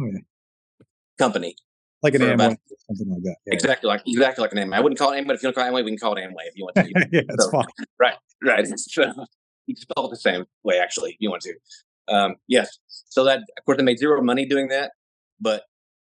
okay. 0.00 0.18
Oh, 0.18 0.84
company. 1.18 1.56
Like 2.02 2.14
an 2.14 2.22
Amway, 2.22 2.34
about, 2.34 2.56
something 2.86 3.10
like 3.10 3.22
that. 3.22 3.36
Yeah. 3.46 3.54
Exactly 3.54 3.88
like 3.88 4.02
exactly 4.06 4.42
like 4.42 4.52
an 4.52 4.58
Amway. 4.58 4.74
I 4.74 4.80
wouldn't 4.80 4.98
call 4.98 5.12
it 5.12 5.20
Amway, 5.20 5.26
but 5.28 5.36
if 5.36 5.42
you 5.42 5.48
want 5.48 5.56
to 5.56 5.60
call 5.60 5.68
it 5.68 5.72
Amway, 5.72 5.84
we 5.84 5.90
can 5.90 5.98
call 5.98 6.14
it 6.14 6.20
Amway 6.20 6.46
if 6.46 6.56
you 6.56 6.64
want 6.64 6.76
to. 6.76 7.08
yeah, 7.12 7.20
that's 7.28 7.44
so, 7.44 7.50
fine. 7.50 7.64
Right, 7.98 8.14
right. 8.42 8.66
So, 8.78 9.02
you 9.66 9.74
can 9.74 9.82
spell 9.82 10.06
it 10.06 10.10
the 10.10 10.16
same 10.16 10.46
way, 10.62 10.78
actually, 10.78 11.10
if 11.10 11.16
you 11.20 11.30
want 11.30 11.42
to. 11.42 12.14
Um, 12.14 12.36
yes. 12.48 12.78
So 12.88 13.24
that, 13.24 13.38
of 13.38 13.64
course, 13.64 13.78
I 13.78 13.82
made 13.82 13.98
zero 13.98 14.22
money 14.22 14.46
doing 14.46 14.68
that, 14.68 14.92
but 15.40 15.64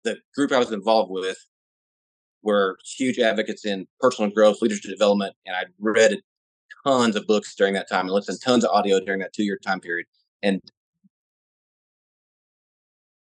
the 0.05 0.17
group 0.35 0.53
I 0.53 0.59
was 0.59 0.73
involved 0.73 1.11
with 1.11 1.37
were 2.43 2.79
huge 2.97 3.19
advocates 3.19 3.67
in 3.67 3.87
personal 4.01 4.31
growth, 4.31 4.63
leadership 4.63 4.91
development, 4.91 5.35
and 5.45 5.55
I 5.55 5.65
read 5.79 6.21
tons 6.87 7.17
of 7.17 7.27
books 7.27 7.55
during 7.55 7.75
that 7.75 7.89
time 7.89 8.07
and 8.07 8.11
listened 8.11 8.39
to 8.41 8.45
tons 8.45 8.65
of 8.65 8.71
audio 8.71 9.01
during 9.01 9.21
that 9.21 9.33
two 9.33 9.45
year 9.45 9.59
time 9.59 9.81
period. 9.81 10.07
And 10.43 10.61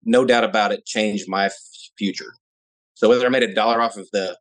no 0.04 0.24
doubt 0.24 0.44
about 0.44 0.72
it, 0.72 0.86
changed 0.86 1.28
my 1.28 1.50
future. 1.98 2.32
So 3.00 3.08
whether 3.08 3.24
I 3.24 3.30
made 3.30 3.42
a 3.42 3.54
dollar 3.54 3.80
off 3.80 3.96
of 3.96 4.10
the 4.12 4.36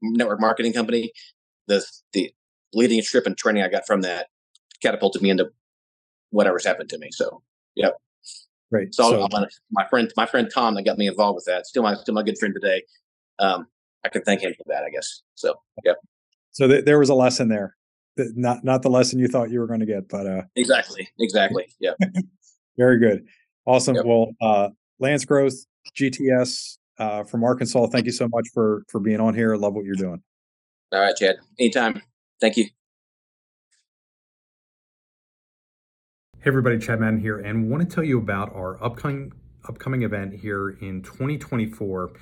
network 0.00 0.40
marketing 0.40 0.72
company, 0.72 1.10
the 1.66 1.84
the 2.12 2.32
leading 2.72 3.02
trip 3.02 3.26
and 3.26 3.36
training 3.36 3.64
I 3.64 3.68
got 3.68 3.88
from 3.88 4.02
that 4.02 4.28
catapulted 4.80 5.20
me 5.20 5.30
into 5.30 5.48
whatever's 6.30 6.64
happened 6.64 6.90
to 6.90 6.98
me. 6.98 7.08
So, 7.10 7.42
yep. 7.74 7.96
Right. 8.70 8.94
So, 8.94 9.10
so 9.10 9.26
gonna, 9.26 9.48
my 9.72 9.84
friend, 9.88 10.12
my 10.16 10.26
friend 10.26 10.48
Tom, 10.52 10.76
that 10.76 10.84
got 10.84 10.96
me 10.96 11.08
involved 11.08 11.34
with 11.34 11.46
that. 11.46 11.66
Still 11.66 11.82
my, 11.82 11.94
still 11.94 12.14
my 12.14 12.22
good 12.22 12.38
friend 12.38 12.54
today. 12.54 12.84
Um, 13.40 13.66
I 14.04 14.10
can 14.10 14.22
thank 14.22 14.42
him 14.42 14.54
for 14.56 14.62
that, 14.68 14.84
I 14.84 14.90
guess. 14.90 15.22
So, 15.34 15.54
yeah. 15.84 15.94
So 16.52 16.68
th- 16.68 16.84
there 16.84 17.00
was 17.00 17.08
a 17.08 17.14
lesson 17.14 17.48
there. 17.48 17.74
Not 18.16 18.64
not 18.64 18.82
the 18.82 18.90
lesson 18.90 19.18
you 19.18 19.26
thought 19.26 19.50
you 19.50 19.58
were 19.58 19.66
going 19.66 19.80
to 19.80 19.86
get, 19.86 20.08
but 20.08 20.26
uh, 20.26 20.42
exactly, 20.54 21.08
exactly. 21.18 21.66
Yeah. 21.80 21.94
very 22.78 23.00
good. 23.00 23.26
Awesome. 23.66 23.96
Yep. 23.96 24.04
Well, 24.04 24.28
uh, 24.40 24.68
Lance 25.00 25.24
Gross, 25.24 25.66
GTS 26.00 26.78
uh, 26.98 27.24
from 27.24 27.44
Arkansas. 27.44 27.86
Thank 27.88 28.06
you 28.06 28.12
so 28.12 28.28
much 28.28 28.48
for 28.52 28.84
for 28.88 29.00
being 29.00 29.20
on 29.20 29.34
here. 29.34 29.56
Love 29.56 29.74
what 29.74 29.84
you're 29.84 29.94
doing. 29.94 30.22
All 30.92 31.00
right, 31.00 31.16
Chad. 31.16 31.36
Anytime. 31.58 32.02
Thank 32.40 32.56
you. 32.56 32.66
Hey 36.38 36.50
everybody, 36.50 36.78
Chad 36.78 37.00
Madden 37.00 37.18
here, 37.18 37.38
and 37.38 37.70
want 37.70 37.88
to 37.88 37.92
tell 37.92 38.04
you 38.04 38.18
about 38.18 38.54
our 38.54 38.82
upcoming 38.82 39.32
upcoming 39.68 40.02
event 40.02 40.34
here 40.34 40.70
in 40.80 41.02
2024. 41.02 42.12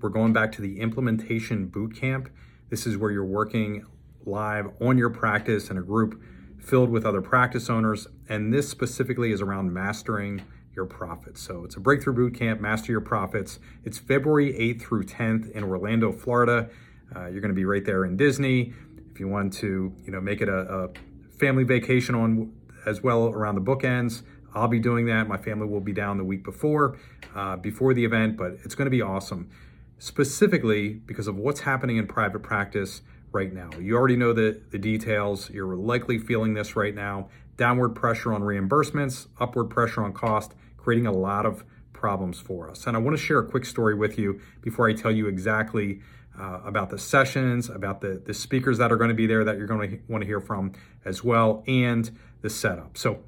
We're 0.00 0.08
going 0.08 0.32
back 0.32 0.52
to 0.52 0.62
the 0.62 0.80
implementation 0.80 1.66
boot 1.66 1.96
camp. 1.96 2.28
This 2.70 2.86
is 2.86 2.96
where 2.96 3.10
you're 3.10 3.24
working 3.24 3.84
live 4.24 4.68
on 4.80 4.98
your 4.98 5.10
practice 5.10 5.68
in 5.68 5.78
a 5.78 5.82
group 5.82 6.22
filled 6.60 6.90
with 6.90 7.04
other 7.04 7.20
practice 7.20 7.68
owners, 7.68 8.06
and 8.28 8.52
this 8.52 8.68
specifically 8.68 9.32
is 9.32 9.40
around 9.40 9.72
mastering 9.72 10.42
your 10.74 10.86
profits. 10.86 11.40
So 11.40 11.64
it's 11.64 11.76
a 11.76 11.80
breakthrough 11.80 12.14
boot 12.14 12.34
camp, 12.34 12.60
master 12.60 12.92
your 12.92 13.00
profits. 13.00 13.58
It's 13.84 13.98
February 13.98 14.52
8th 14.52 14.82
through 14.82 15.04
10th 15.04 15.50
in 15.52 15.64
Orlando, 15.64 16.12
Florida. 16.12 16.70
Uh, 17.14 17.26
you're 17.26 17.40
going 17.40 17.50
to 17.50 17.54
be 17.54 17.64
right 17.64 17.84
there 17.84 18.04
in 18.04 18.16
Disney. 18.16 18.72
If 19.10 19.20
you 19.20 19.28
want 19.28 19.52
to, 19.54 19.94
you 20.04 20.12
know, 20.12 20.20
make 20.20 20.40
it 20.40 20.48
a, 20.48 20.84
a 20.84 20.88
family 21.38 21.64
vacation 21.64 22.14
on 22.14 22.52
as 22.86 23.02
well 23.02 23.26
around 23.26 23.54
the 23.54 23.60
bookends. 23.60 24.22
I'll 24.54 24.68
be 24.68 24.80
doing 24.80 25.06
that. 25.06 25.28
My 25.28 25.36
family 25.36 25.66
will 25.66 25.80
be 25.80 25.92
down 25.92 26.18
the 26.18 26.24
week 26.24 26.44
before, 26.44 26.98
uh, 27.34 27.56
before 27.56 27.94
the 27.94 28.04
event, 28.04 28.36
but 28.36 28.52
it's 28.64 28.74
going 28.74 28.86
to 28.86 28.90
be 28.90 29.02
awesome. 29.02 29.50
Specifically 29.98 30.94
because 30.94 31.26
of 31.26 31.36
what's 31.36 31.60
happening 31.60 31.96
in 31.96 32.06
private 32.06 32.42
practice 32.42 33.02
right 33.32 33.52
now. 33.52 33.70
You 33.78 33.96
already 33.96 34.16
know 34.16 34.32
the, 34.32 34.60
the 34.70 34.78
details. 34.78 35.48
You're 35.50 35.74
likely 35.74 36.18
feeling 36.18 36.54
this 36.54 36.76
right 36.76 36.94
now. 36.94 37.28
Downward 37.56 37.90
pressure 37.90 38.32
on 38.32 38.42
reimbursements, 38.42 39.28
upward 39.40 39.70
pressure 39.70 40.02
on 40.02 40.12
cost, 40.12 40.52
creating 40.82 41.06
a 41.06 41.12
lot 41.12 41.46
of 41.46 41.64
problems 41.92 42.40
for 42.40 42.68
us. 42.68 42.86
And 42.86 42.96
I 42.96 43.00
want 43.00 43.16
to 43.16 43.22
share 43.22 43.38
a 43.38 43.46
quick 43.46 43.64
story 43.64 43.94
with 43.94 44.18
you 44.18 44.40
before 44.60 44.88
I 44.88 44.92
tell 44.92 45.12
you 45.12 45.28
exactly 45.28 46.00
uh, 46.38 46.60
about 46.64 46.90
the 46.90 46.98
sessions, 46.98 47.68
about 47.68 48.00
the, 48.00 48.20
the 48.24 48.34
speakers 48.34 48.78
that 48.78 48.90
are 48.90 48.96
going 48.96 49.10
to 49.10 49.14
be 49.14 49.26
there 49.26 49.44
that 49.44 49.58
you're 49.58 49.66
going 49.66 49.90
to 49.90 49.98
want 50.08 50.22
to 50.22 50.26
hear 50.26 50.40
from 50.40 50.72
as 51.04 51.22
well, 51.22 51.62
and 51.66 52.10
the 52.40 52.50
setup. 52.50 52.96
So, 52.98 53.20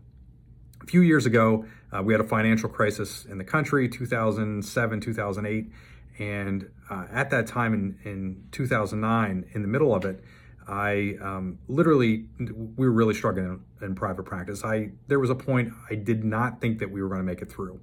a 0.82 0.86
few 0.86 1.02
years 1.02 1.24
ago, 1.24 1.64
uh, 1.92 2.02
we 2.02 2.12
had 2.12 2.20
a 2.20 2.26
financial 2.26 2.68
crisis 2.68 3.24
in 3.24 3.38
the 3.38 3.44
country, 3.44 3.88
2007, 3.88 5.00
2008. 5.00 5.72
And 6.18 6.70
uh, 6.90 7.06
at 7.10 7.30
that 7.30 7.46
time 7.46 7.72
in, 7.72 7.98
in 8.04 8.44
2009, 8.52 9.46
in 9.52 9.62
the 9.62 9.68
middle 9.68 9.94
of 9.94 10.04
it, 10.04 10.22
I 10.66 11.16
um, 11.20 11.58
literally, 11.68 12.26
we 12.38 12.86
were 12.86 12.92
really 12.92 13.14
struggling 13.14 13.60
in, 13.80 13.86
in, 13.86 13.94
private 13.94 14.24
practice. 14.24 14.64
I 14.64 14.90
There 15.08 15.18
was 15.18 15.30
a 15.30 15.34
point 15.34 15.72
I 15.90 15.94
did 15.94 16.24
not 16.24 16.60
think 16.60 16.78
that 16.78 16.90
we 16.90 17.02
were 17.02 17.08
going 17.08 17.20
to 17.20 17.24
make 17.24 17.42
it 17.42 17.52
through. 17.52 17.80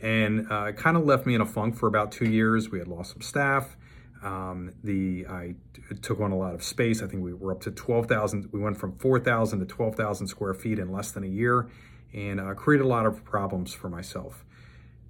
And 0.00 0.50
uh, 0.50 0.66
it 0.66 0.76
kind 0.76 0.96
of 0.96 1.04
left 1.04 1.26
me 1.26 1.34
in 1.34 1.40
a 1.40 1.46
funk 1.46 1.76
for 1.76 1.86
about 1.86 2.12
two 2.12 2.28
years. 2.28 2.70
We 2.70 2.78
had 2.78 2.88
lost 2.88 3.12
some 3.12 3.22
staff. 3.22 3.76
Um, 4.22 4.72
the 4.82 5.26
I 5.28 5.54
took 6.00 6.20
on 6.20 6.32
a 6.32 6.36
lot 6.36 6.54
of 6.54 6.62
space. 6.62 7.02
I 7.02 7.06
think 7.06 7.22
we 7.22 7.34
were 7.34 7.52
up 7.52 7.60
to 7.62 7.70
12,000. 7.70 8.48
We 8.52 8.60
went 8.60 8.78
from 8.78 8.96
4,000 8.96 9.60
to 9.60 9.66
12,000 9.66 10.26
square 10.26 10.54
feet 10.54 10.78
in 10.78 10.90
less 10.90 11.12
than 11.12 11.24
a 11.24 11.28
year 11.28 11.68
and 12.14 12.40
uh, 12.40 12.54
created 12.54 12.84
a 12.84 12.88
lot 12.88 13.06
of 13.06 13.24
problems 13.24 13.74
for 13.74 13.88
myself. 13.88 14.44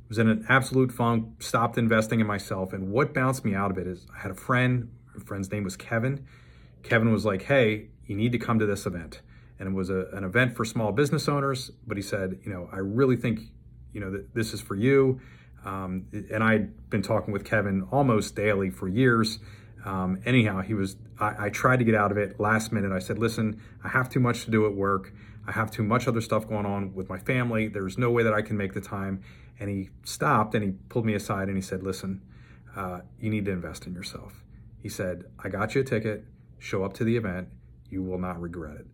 I 0.04 0.06
was 0.08 0.18
in 0.18 0.28
an 0.28 0.46
absolute 0.48 0.90
funk, 0.90 1.42
stopped 1.42 1.78
investing 1.78 2.20
in 2.20 2.26
myself. 2.26 2.72
And 2.72 2.90
what 2.90 3.14
bounced 3.14 3.44
me 3.44 3.54
out 3.54 3.70
of 3.70 3.78
it 3.78 3.86
is 3.86 4.06
I 4.14 4.20
had 4.20 4.30
a 4.30 4.34
friend, 4.34 4.90
a 5.16 5.20
friend's 5.20 5.50
name 5.50 5.64
was 5.64 5.76
Kevin. 5.76 6.26
Kevin 6.84 7.12
was 7.12 7.24
like, 7.24 7.42
hey, 7.42 7.88
you 8.06 8.16
need 8.16 8.32
to 8.32 8.38
come 8.38 8.58
to 8.58 8.66
this 8.66 8.86
event. 8.86 9.20
And 9.58 9.68
it 9.68 9.72
was 9.72 9.90
a, 9.90 10.06
an 10.12 10.24
event 10.24 10.56
for 10.56 10.64
small 10.64 10.92
business 10.92 11.28
owners. 11.28 11.70
But 11.86 11.96
he 11.96 12.02
said, 12.02 12.38
you 12.44 12.52
know, 12.52 12.68
I 12.72 12.78
really 12.78 13.16
think, 13.16 13.40
you 13.92 14.00
know, 14.00 14.10
that 14.10 14.34
this 14.34 14.52
is 14.52 14.60
for 14.60 14.74
you. 14.76 15.20
Um, 15.64 16.06
and 16.30 16.44
I'd 16.44 16.90
been 16.90 17.02
talking 17.02 17.32
with 17.32 17.44
Kevin 17.44 17.86
almost 17.90 18.36
daily 18.36 18.70
for 18.70 18.86
years. 18.86 19.38
Um, 19.84 20.20
anyhow, 20.24 20.60
he 20.60 20.74
was, 20.74 20.96
I, 21.18 21.46
I, 21.46 21.50
tried 21.50 21.78
to 21.78 21.84
get 21.84 21.94
out 21.94 22.10
of 22.10 22.16
it 22.16 22.40
last 22.40 22.72
minute. 22.72 22.92
I 22.92 22.98
said, 22.98 23.18
listen, 23.18 23.60
I 23.82 23.88
have 23.88 24.08
too 24.08 24.20
much 24.20 24.44
to 24.44 24.50
do 24.50 24.66
at 24.66 24.74
work. 24.74 25.12
I 25.46 25.52
have 25.52 25.70
too 25.70 25.82
much 25.82 26.08
other 26.08 26.22
stuff 26.22 26.48
going 26.48 26.64
on 26.64 26.94
with 26.94 27.08
my 27.08 27.18
family. 27.18 27.68
There's 27.68 27.98
no 27.98 28.10
way 28.10 28.22
that 28.22 28.32
I 28.32 28.40
can 28.40 28.56
make 28.56 28.72
the 28.72 28.80
time. 28.80 29.22
And 29.60 29.68
he 29.68 29.90
stopped 30.02 30.54
and 30.54 30.64
he 30.64 30.70
pulled 30.88 31.04
me 31.04 31.14
aside 31.14 31.48
and 31.48 31.56
he 31.56 31.62
said, 31.62 31.82
listen, 31.82 32.22
uh, 32.74 33.00
you 33.20 33.30
need 33.30 33.44
to 33.44 33.52
invest 33.52 33.86
in 33.86 33.94
yourself. 33.94 34.42
He 34.82 34.88
said, 34.88 35.24
I 35.38 35.48
got 35.48 35.74
you 35.74 35.82
a 35.82 35.84
ticket, 35.84 36.24
show 36.64 36.82
up 36.82 36.94
to 36.94 37.04
the 37.04 37.16
event. 37.16 37.48
You 37.90 38.02
will 38.02 38.18
not 38.18 38.40
regret 38.40 38.76
it. 38.76 38.86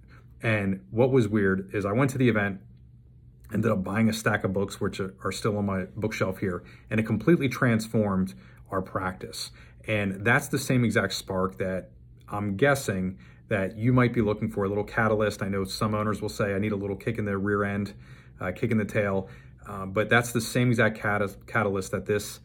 And 0.42 0.84
what 0.90 1.12
was 1.12 1.28
weird 1.28 1.70
is 1.72 1.84
I 1.84 1.92
went 1.92 2.10
to 2.10 2.18
the 2.18 2.28
event 2.28 2.60
ended 3.52 3.70
up 3.70 3.82
buying 3.82 4.08
a 4.08 4.12
stack 4.12 4.44
of 4.44 4.52
books 4.52 4.80
which 4.80 5.00
are 5.00 5.32
still 5.32 5.56
on 5.58 5.66
my 5.66 5.84
bookshelf 5.96 6.38
here 6.38 6.62
and 6.88 7.00
it 7.00 7.02
completely 7.04 7.48
transformed 7.48 8.34
our 8.70 8.80
practice 8.80 9.50
and 9.88 10.24
that's 10.24 10.48
the 10.48 10.58
same 10.58 10.84
exact 10.84 11.12
spark 11.12 11.58
that 11.58 11.90
i'm 12.28 12.56
guessing 12.56 13.18
that 13.48 13.76
you 13.76 13.92
might 13.92 14.12
be 14.12 14.20
looking 14.20 14.48
for 14.48 14.64
a 14.64 14.68
little 14.68 14.84
catalyst 14.84 15.42
i 15.42 15.48
know 15.48 15.64
some 15.64 15.96
owners 15.96 16.22
will 16.22 16.28
say 16.28 16.54
i 16.54 16.60
need 16.60 16.70
a 16.70 16.76
little 16.76 16.94
kick 16.94 17.18
in 17.18 17.24
the 17.24 17.36
rear 17.36 17.64
end 17.64 17.92
uh, 18.40 18.52
kick 18.52 18.70
in 18.70 18.78
the 18.78 18.84
tail 18.84 19.28
uh, 19.66 19.84
but 19.84 20.08
that's 20.08 20.30
the 20.30 20.40
same 20.40 20.68
exact 20.68 20.96
cat- 20.96 21.36
catalyst 21.48 21.90
that 21.90 22.06
this 22.06 22.38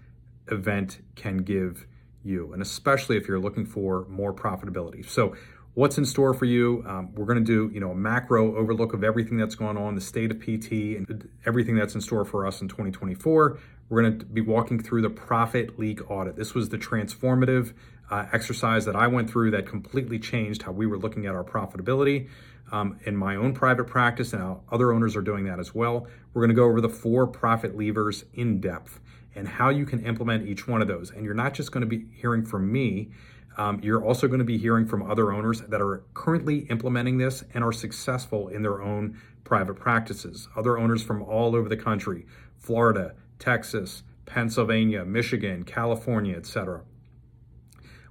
event 0.49 0.99
can 1.15 1.37
give 1.37 1.85
you 2.25 2.51
and 2.53 2.61
especially 2.61 3.17
if 3.17 3.27
you're 3.27 3.39
looking 3.39 3.65
for 3.65 4.05
more 4.09 4.33
profitability 4.33 5.07
so 5.07 5.35
what's 5.75 5.97
in 5.97 6.05
store 6.05 6.33
for 6.33 6.45
you. 6.45 6.83
Um, 6.87 7.13
we're 7.13 7.25
going 7.25 7.37
to 7.37 7.43
do, 7.43 7.71
you 7.73 7.79
know, 7.79 7.91
a 7.91 7.95
macro 7.95 8.55
overlook 8.55 8.93
of 8.93 9.03
everything 9.03 9.37
that's 9.37 9.55
going 9.55 9.77
on, 9.77 9.93
the 9.93 10.01
state 10.01 10.31
of 10.31 10.39
PT, 10.39 10.71
and 10.97 11.29
everything 11.45 11.75
that's 11.75 11.93
in 11.93 12.01
store 12.01 12.25
for 12.25 12.47
us 12.47 12.61
in 12.61 12.67
2024. 12.67 13.59
We're 13.89 14.01
going 14.01 14.19
to 14.19 14.25
be 14.25 14.41
walking 14.41 14.81
through 14.81 15.03
the 15.03 15.09
profit 15.09 15.77
leak 15.77 16.09
audit. 16.09 16.37
This 16.37 16.55
was 16.55 16.69
the 16.69 16.77
transformative 16.77 17.73
uh, 18.09 18.25
exercise 18.33 18.85
that 18.85 18.95
I 18.95 19.07
went 19.07 19.29
through 19.29 19.51
that 19.51 19.67
completely 19.67 20.17
changed 20.17 20.63
how 20.63 20.71
we 20.71 20.87
were 20.87 20.97
looking 20.97 21.25
at 21.25 21.35
our 21.35 21.43
profitability. 21.43 22.29
Um, 22.71 22.99
in 23.05 23.15
my 23.15 23.35
own 23.35 23.53
private 23.53 23.85
practice, 23.85 24.33
and 24.33 24.57
other 24.71 24.91
owners 24.91 25.15
are 25.15 25.21
doing 25.21 25.45
that 25.45 25.59
as 25.59 25.75
well. 25.75 26.07
We're 26.33 26.41
going 26.41 26.49
to 26.49 26.55
go 26.55 26.65
over 26.65 26.81
the 26.81 26.89
four 26.89 27.27
profit 27.27 27.77
levers 27.77 28.25
in 28.33 28.59
depth 28.59 28.99
and 29.35 29.47
how 29.47 29.69
you 29.69 29.85
can 29.85 30.03
implement 30.03 30.47
each 30.47 30.67
one 30.67 30.81
of 30.81 30.87
those. 30.87 31.11
And 31.11 31.23
you're 31.23 31.35
not 31.35 31.53
just 31.53 31.71
going 31.71 31.81
to 31.81 31.87
be 31.87 32.07
hearing 32.11 32.43
from 32.43 32.71
me 32.71 33.11
um, 33.57 33.79
you're 33.81 34.03
also 34.03 34.27
going 34.27 34.39
to 34.39 34.45
be 34.45 34.57
hearing 34.57 34.85
from 34.85 35.09
other 35.09 35.31
owners 35.31 35.61
that 35.61 35.81
are 35.81 36.03
currently 36.13 36.59
implementing 36.69 37.17
this 37.17 37.43
and 37.53 37.63
are 37.63 37.71
successful 37.71 38.49
in 38.49 38.61
their 38.61 38.81
own 38.81 39.19
private 39.43 39.75
practices. 39.75 40.49
Other 40.55 40.77
owners 40.77 41.03
from 41.03 41.21
all 41.21 41.55
over 41.55 41.69
the 41.69 41.77
country 41.77 42.25
Florida, 42.57 43.15
Texas, 43.39 44.03
Pennsylvania, 44.25 45.05
Michigan, 45.05 45.63
California, 45.63 46.35
etc. 46.35 46.81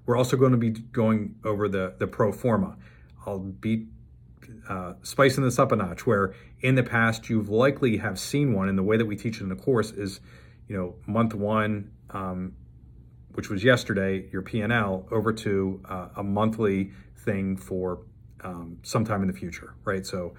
We're 0.06 0.16
also 0.16 0.36
going 0.36 0.52
to 0.52 0.58
be 0.58 0.70
going 0.70 1.34
over 1.44 1.68
the, 1.68 1.94
the 1.98 2.06
pro 2.06 2.32
forma. 2.32 2.76
I'll 3.26 3.38
be 3.38 3.88
uh, 4.68 4.94
spicing 5.02 5.44
this 5.44 5.58
up 5.58 5.72
a 5.72 5.76
notch 5.76 6.06
where 6.06 6.34
in 6.60 6.74
the 6.74 6.82
past 6.82 7.28
you've 7.28 7.48
likely 7.48 7.98
have 7.98 8.18
seen 8.18 8.52
one 8.52 8.68
and 8.68 8.78
the 8.78 8.82
way 8.82 8.96
that 8.96 9.06
we 9.06 9.16
teach 9.16 9.36
it 9.36 9.42
in 9.42 9.48
the 9.48 9.56
course 9.56 9.90
is 9.90 10.20
you 10.68 10.76
know 10.76 10.94
month 11.06 11.34
one 11.34 11.90
um, 12.10 12.54
which 13.34 13.50
was 13.50 13.64
yesterday, 13.64 14.28
your 14.32 14.42
P&L, 14.42 15.06
over 15.10 15.32
to 15.32 15.80
uh, 15.88 16.08
a 16.16 16.22
monthly 16.22 16.92
thing 17.18 17.56
for 17.56 18.00
um, 18.42 18.78
sometime 18.82 19.22
in 19.22 19.28
the 19.28 19.34
future, 19.34 19.74
right? 19.84 20.06
So 20.06 20.34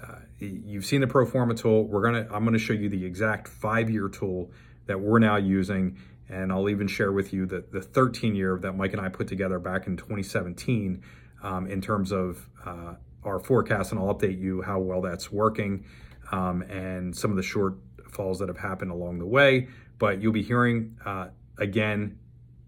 uh, 0.00 0.18
you've 0.38 0.84
seen 0.84 1.00
the 1.00 1.06
pro 1.06 1.26
forma 1.26 1.54
tool. 1.54 1.84
We're 1.84 2.02
gonna, 2.02 2.28
I'm 2.32 2.44
gonna 2.44 2.58
show 2.58 2.72
you 2.72 2.88
the 2.88 3.04
exact 3.04 3.48
five-year 3.48 4.08
tool 4.08 4.50
that 4.86 5.00
we're 5.00 5.18
now 5.18 5.36
using, 5.36 5.98
and 6.28 6.52
I'll 6.52 6.68
even 6.68 6.86
share 6.86 7.12
with 7.12 7.32
you 7.32 7.46
the, 7.46 7.64
the 7.72 7.82
13 7.82 8.36
year 8.36 8.58
that 8.62 8.72
Mike 8.72 8.92
and 8.92 9.00
I 9.00 9.08
put 9.08 9.26
together 9.26 9.58
back 9.58 9.86
in 9.86 9.96
2017 9.96 11.02
um, 11.42 11.66
in 11.66 11.80
terms 11.80 12.12
of 12.12 12.48
uh, 12.64 12.94
our 13.24 13.38
forecast, 13.38 13.92
and 13.92 14.00
I'll 14.00 14.14
update 14.14 14.38
you 14.38 14.62
how 14.62 14.78
well 14.78 15.00
that's 15.00 15.30
working 15.30 15.84
um, 16.30 16.62
and 16.62 17.16
some 17.16 17.30
of 17.30 17.36
the 17.36 17.42
shortfalls 17.42 18.38
that 18.38 18.48
have 18.48 18.58
happened 18.58 18.90
along 18.90 19.18
the 19.18 19.26
way. 19.26 19.68
But 19.98 20.20
you'll 20.20 20.32
be 20.32 20.42
hearing 20.42 20.98
uh, 21.04 21.28
again, 21.58 22.18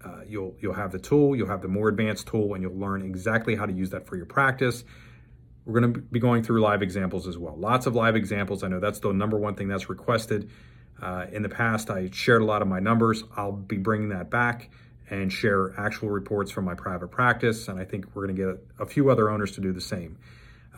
uh, 0.04 0.20
you'll 0.26 0.54
you'll 0.60 0.74
have 0.74 0.92
the 0.92 0.98
tool, 0.98 1.34
you'll 1.34 1.48
have 1.48 1.62
the 1.62 1.68
more 1.68 1.88
advanced 1.88 2.26
tool, 2.28 2.54
and 2.54 2.62
you'll 2.62 2.78
learn 2.78 3.02
exactly 3.02 3.56
how 3.56 3.66
to 3.66 3.72
use 3.72 3.90
that 3.90 4.06
for 4.06 4.16
your 4.16 4.26
practice. 4.26 4.84
We're 5.64 5.80
going 5.80 5.94
to 5.94 6.00
be 6.00 6.20
going 6.20 6.42
through 6.42 6.60
live 6.60 6.82
examples 6.82 7.26
as 7.26 7.38
well. 7.38 7.56
Lots 7.56 7.86
of 7.86 7.94
live 7.94 8.16
examples. 8.16 8.62
I 8.62 8.68
know 8.68 8.80
that's 8.80 9.00
the 9.00 9.12
number 9.12 9.38
one 9.38 9.54
thing 9.54 9.68
that's 9.68 9.88
requested. 9.88 10.50
Uh, 11.00 11.26
in 11.32 11.42
the 11.42 11.48
past, 11.48 11.90
I 11.90 12.10
shared 12.12 12.42
a 12.42 12.44
lot 12.44 12.60
of 12.60 12.68
my 12.68 12.80
numbers. 12.80 13.24
I'll 13.34 13.52
be 13.52 13.78
bringing 13.78 14.10
that 14.10 14.30
back 14.30 14.70
and 15.10 15.32
share 15.32 15.74
actual 15.78 16.10
reports 16.10 16.50
from 16.50 16.66
my 16.66 16.74
private 16.74 17.08
practice, 17.08 17.68
and 17.68 17.78
I 17.78 17.84
think 17.84 18.06
we're 18.14 18.26
going 18.26 18.36
to 18.36 18.42
get 18.42 18.62
a, 18.78 18.82
a 18.82 18.86
few 18.86 19.10
other 19.10 19.30
owners 19.30 19.52
to 19.52 19.60
do 19.60 19.72
the 19.72 19.80
same. 19.80 20.18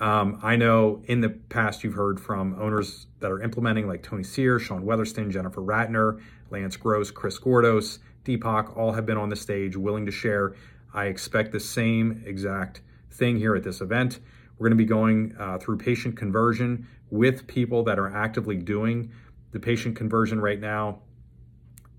Um, 0.00 0.38
I 0.42 0.56
know 0.56 1.02
in 1.06 1.20
the 1.22 1.30
past 1.30 1.82
you've 1.82 1.94
heard 1.94 2.20
from 2.20 2.60
owners 2.60 3.06
that 3.20 3.30
are 3.30 3.40
implementing, 3.40 3.88
like 3.88 4.02
Tony 4.02 4.22
Sear, 4.22 4.58
Sean 4.58 4.84
Weatherston, 4.84 5.30
Jennifer 5.30 5.62
Ratner, 5.62 6.20
Lance 6.50 6.76
Gross, 6.76 7.10
Chris 7.10 7.38
Gordos, 7.38 7.98
Deepak, 8.24 8.76
all 8.76 8.92
have 8.92 9.06
been 9.06 9.16
on 9.16 9.30
the 9.30 9.36
stage 9.36 9.76
willing 9.76 10.04
to 10.04 10.12
share. 10.12 10.54
I 10.92 11.06
expect 11.06 11.52
the 11.52 11.60
same 11.60 12.22
exact 12.26 12.82
thing 13.10 13.38
here 13.38 13.56
at 13.56 13.62
this 13.62 13.80
event. 13.80 14.20
We're 14.58 14.68
going 14.68 14.78
to 14.78 14.82
be 14.82 14.88
going 14.88 15.34
uh, 15.38 15.58
through 15.58 15.78
patient 15.78 16.16
conversion 16.16 16.86
with 17.10 17.46
people 17.46 17.82
that 17.84 17.98
are 17.98 18.14
actively 18.14 18.56
doing 18.56 19.10
the 19.52 19.60
patient 19.60 19.96
conversion 19.96 20.40
right 20.40 20.60
now. 20.60 21.00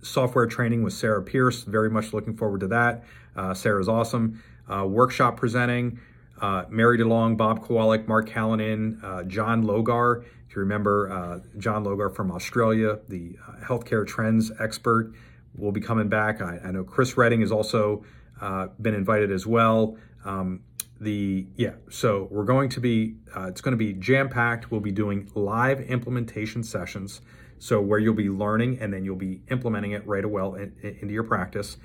Software 0.01 0.45
training 0.45 0.83
with 0.83 0.93
Sarah 0.93 1.23
Pierce, 1.23 1.63
very 1.63 1.89
much 1.89 2.13
looking 2.13 2.35
forward 2.35 2.59
to 2.61 2.67
that. 2.67 3.03
Uh, 3.35 3.53
Sarah's 3.53 3.89
awesome. 3.89 4.43
Uh, 4.69 4.85
workshop 4.85 5.37
presenting 5.37 5.99
uh, 6.41 6.65
Mary 6.69 6.97
DeLong, 6.97 7.37
Bob 7.37 7.65
Kowalik, 7.65 8.07
Mark 8.07 8.27
Callanan, 8.29 8.99
uh, 9.03 9.23
John 9.23 9.63
Logar. 9.63 10.23
If 10.49 10.55
you 10.55 10.61
remember, 10.61 11.11
uh, 11.11 11.39
John 11.57 11.83
Logar 11.83 12.15
from 12.15 12.31
Australia, 12.31 12.99
the 13.09 13.37
uh, 13.47 13.63
healthcare 13.65 14.05
trends 14.05 14.51
expert, 14.59 15.13
will 15.55 15.71
be 15.71 15.81
coming 15.81 16.07
back. 16.07 16.41
I, 16.41 16.59
I 16.63 16.71
know 16.71 16.83
Chris 16.83 17.17
Redding 17.17 17.41
has 17.41 17.51
also 17.51 18.03
uh, 18.39 18.67
been 18.79 18.93
invited 18.93 19.31
as 19.31 19.45
well. 19.47 19.97
Um, 20.23 20.61
the 20.99 21.45
yeah, 21.55 21.73
so 21.89 22.27
we're 22.31 22.43
going 22.43 22.69
to 22.69 22.79
be 22.79 23.15
uh, 23.35 23.47
it's 23.47 23.61
going 23.61 23.73
to 23.73 23.77
be 23.77 23.93
jam 23.93 24.29
packed. 24.29 24.71
We'll 24.71 24.81
be 24.81 24.91
doing 24.91 25.29
live 25.35 25.79
implementation 25.81 26.63
sessions, 26.63 27.21
so 27.59 27.79
where 27.81 27.99
you'll 27.99 28.15
be 28.15 28.29
learning 28.29 28.79
and 28.79 28.91
then 28.91 29.05
you'll 29.05 29.15
be 29.15 29.41
implementing 29.49 29.91
it 29.91 30.05
right 30.07 30.23
away 30.23 30.61
in, 30.61 30.73
in, 30.81 30.97
into 31.01 31.13
your 31.13 31.23
practice. 31.23 31.77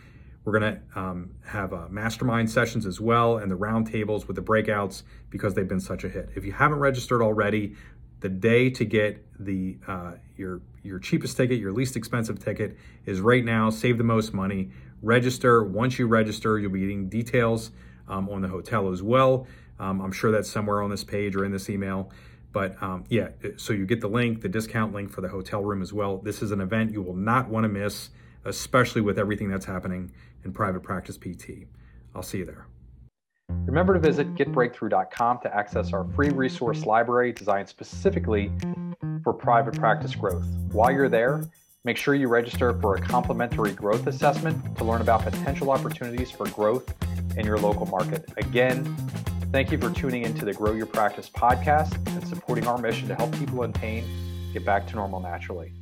We're 0.45 0.59
going 0.59 0.75
to 0.75 1.01
um, 1.01 1.31
have 1.47 1.73
uh, 1.73 1.87
mastermind 1.89 2.51
sessions 2.51 2.85
as 2.85 3.01
well 3.01 3.39
and 3.39 3.51
the 3.51 3.57
roundtables 3.57 4.27
with 4.27 4.37
the 4.37 4.43
breakouts 4.43 5.05
because 5.31 5.55
they've 5.55 5.69
been 5.69 5.81
such 5.81 6.03
a 6.03 6.09
hit. 6.09 6.31
If 6.35 6.45
you 6.45 6.53
haven't 6.53 6.81
registered 6.81 7.23
already, 7.23 7.77
the 8.21 8.29
day 8.29 8.71
to 8.71 8.85
get 8.85 9.25
the 9.39 9.77
uh, 9.87 10.13
your 10.37 10.61
your 10.83 10.99
cheapest 10.99 11.37
ticket, 11.37 11.59
your 11.59 11.73
least 11.73 11.97
expensive 11.97 12.43
ticket 12.43 12.77
is 13.07 13.21
right 13.21 13.45
now. 13.45 13.71
Save 13.71 13.99
the 13.99 14.05
most 14.05 14.33
money. 14.33 14.71
Register. 15.01 15.63
Once 15.63 15.99
you 15.99 16.07
register, 16.07 16.59
you'll 16.59 16.73
be 16.73 16.81
getting 16.81 17.09
details 17.09 17.71
um, 18.09 18.29
on 18.29 18.41
the 18.41 18.49
hotel 18.49 18.91
as 18.93 19.03
well. 19.03 19.47
Um, 19.79 20.01
I'm 20.01 20.13
sure 20.13 20.31
that's 20.31 20.51
somewhere 20.51 20.83
on 20.83 20.91
this 20.91 21.05
page 21.05 21.35
or 21.35 21.45
in 21.45 21.53
this 21.53 21.69
email. 21.69 22.11
But 22.53 22.81
um, 22.83 23.05
yeah, 23.09 23.29
so 23.57 23.73
you 23.73 23.87
get 23.87 24.01
the 24.01 24.09
link, 24.09 24.43
the 24.43 24.49
discount 24.49 24.93
link 24.93 25.11
for 25.11 25.21
the 25.21 25.29
hotel 25.29 25.63
room 25.63 25.83
as 25.83 25.93
well. 25.93 26.19
This 26.19 26.43
is 26.43 26.51
an 26.53 26.61
event 26.61 26.93
you 26.93 27.03
will 27.03 27.17
not 27.17 27.49
want 27.49 27.65
to 27.65 27.69
miss 27.69 28.11
especially 28.45 29.01
with 29.01 29.19
everything 29.19 29.49
that's 29.49 29.67
happening 29.67 30.11
in 30.45 30.53
private 30.53 30.83
practice 30.83 31.17
PT. 31.17 31.67
I'll 32.15 32.23
see 32.23 32.39
you 32.39 32.45
there. 32.45 32.67
Remember 33.67 33.95
to 33.95 34.01
visit 34.01 34.35
getbreakthrough.com 34.35 35.41
to 35.41 35.55
access 35.55 35.93
our 35.93 36.05
free 36.15 36.31
resource 36.31 36.85
library 36.85 37.33
designed 37.33 37.69
specifically 37.69 38.51
for 39.23 39.33
private 39.33 39.75
practice 39.75 40.15
growth. 40.15 40.45
While 40.73 40.91
you're 40.91 41.09
there, 41.09 41.45
make 41.85 41.97
sure 41.97 42.15
you 42.15 42.29
register 42.29 42.79
for 42.81 42.97
a 42.97 43.01
complimentary 43.01 43.73
growth 43.73 44.07
assessment 44.07 44.77
to 44.79 44.85
learn 44.85 45.01
about 45.01 45.23
potential 45.23 45.71
opportunities 45.71 46.31
for 46.31 46.47
growth 46.51 46.93
in 47.37 47.47
your 47.47 47.59
local 47.59 47.87
market. 47.87 48.29
Again, 48.37 48.85
thank 49.53 49.71
you 49.71 49.79
for 49.79 49.91
tuning 49.91 50.25
into 50.25 50.45
the 50.45 50.53
Grow 50.53 50.73
Your 50.73 50.87
Practice 50.87 51.31
podcast 51.31 51.95
and 52.09 52.27
supporting 52.27 52.67
our 52.67 52.79
mission 52.79 53.09
to 53.09 53.15
help 53.15 53.33
people 53.39 53.63
in 53.63 53.73
pain 53.73 54.05
get 54.53 54.65
back 54.65 54.87
to 54.89 54.97
normal 54.97 55.21
naturally. 55.21 55.73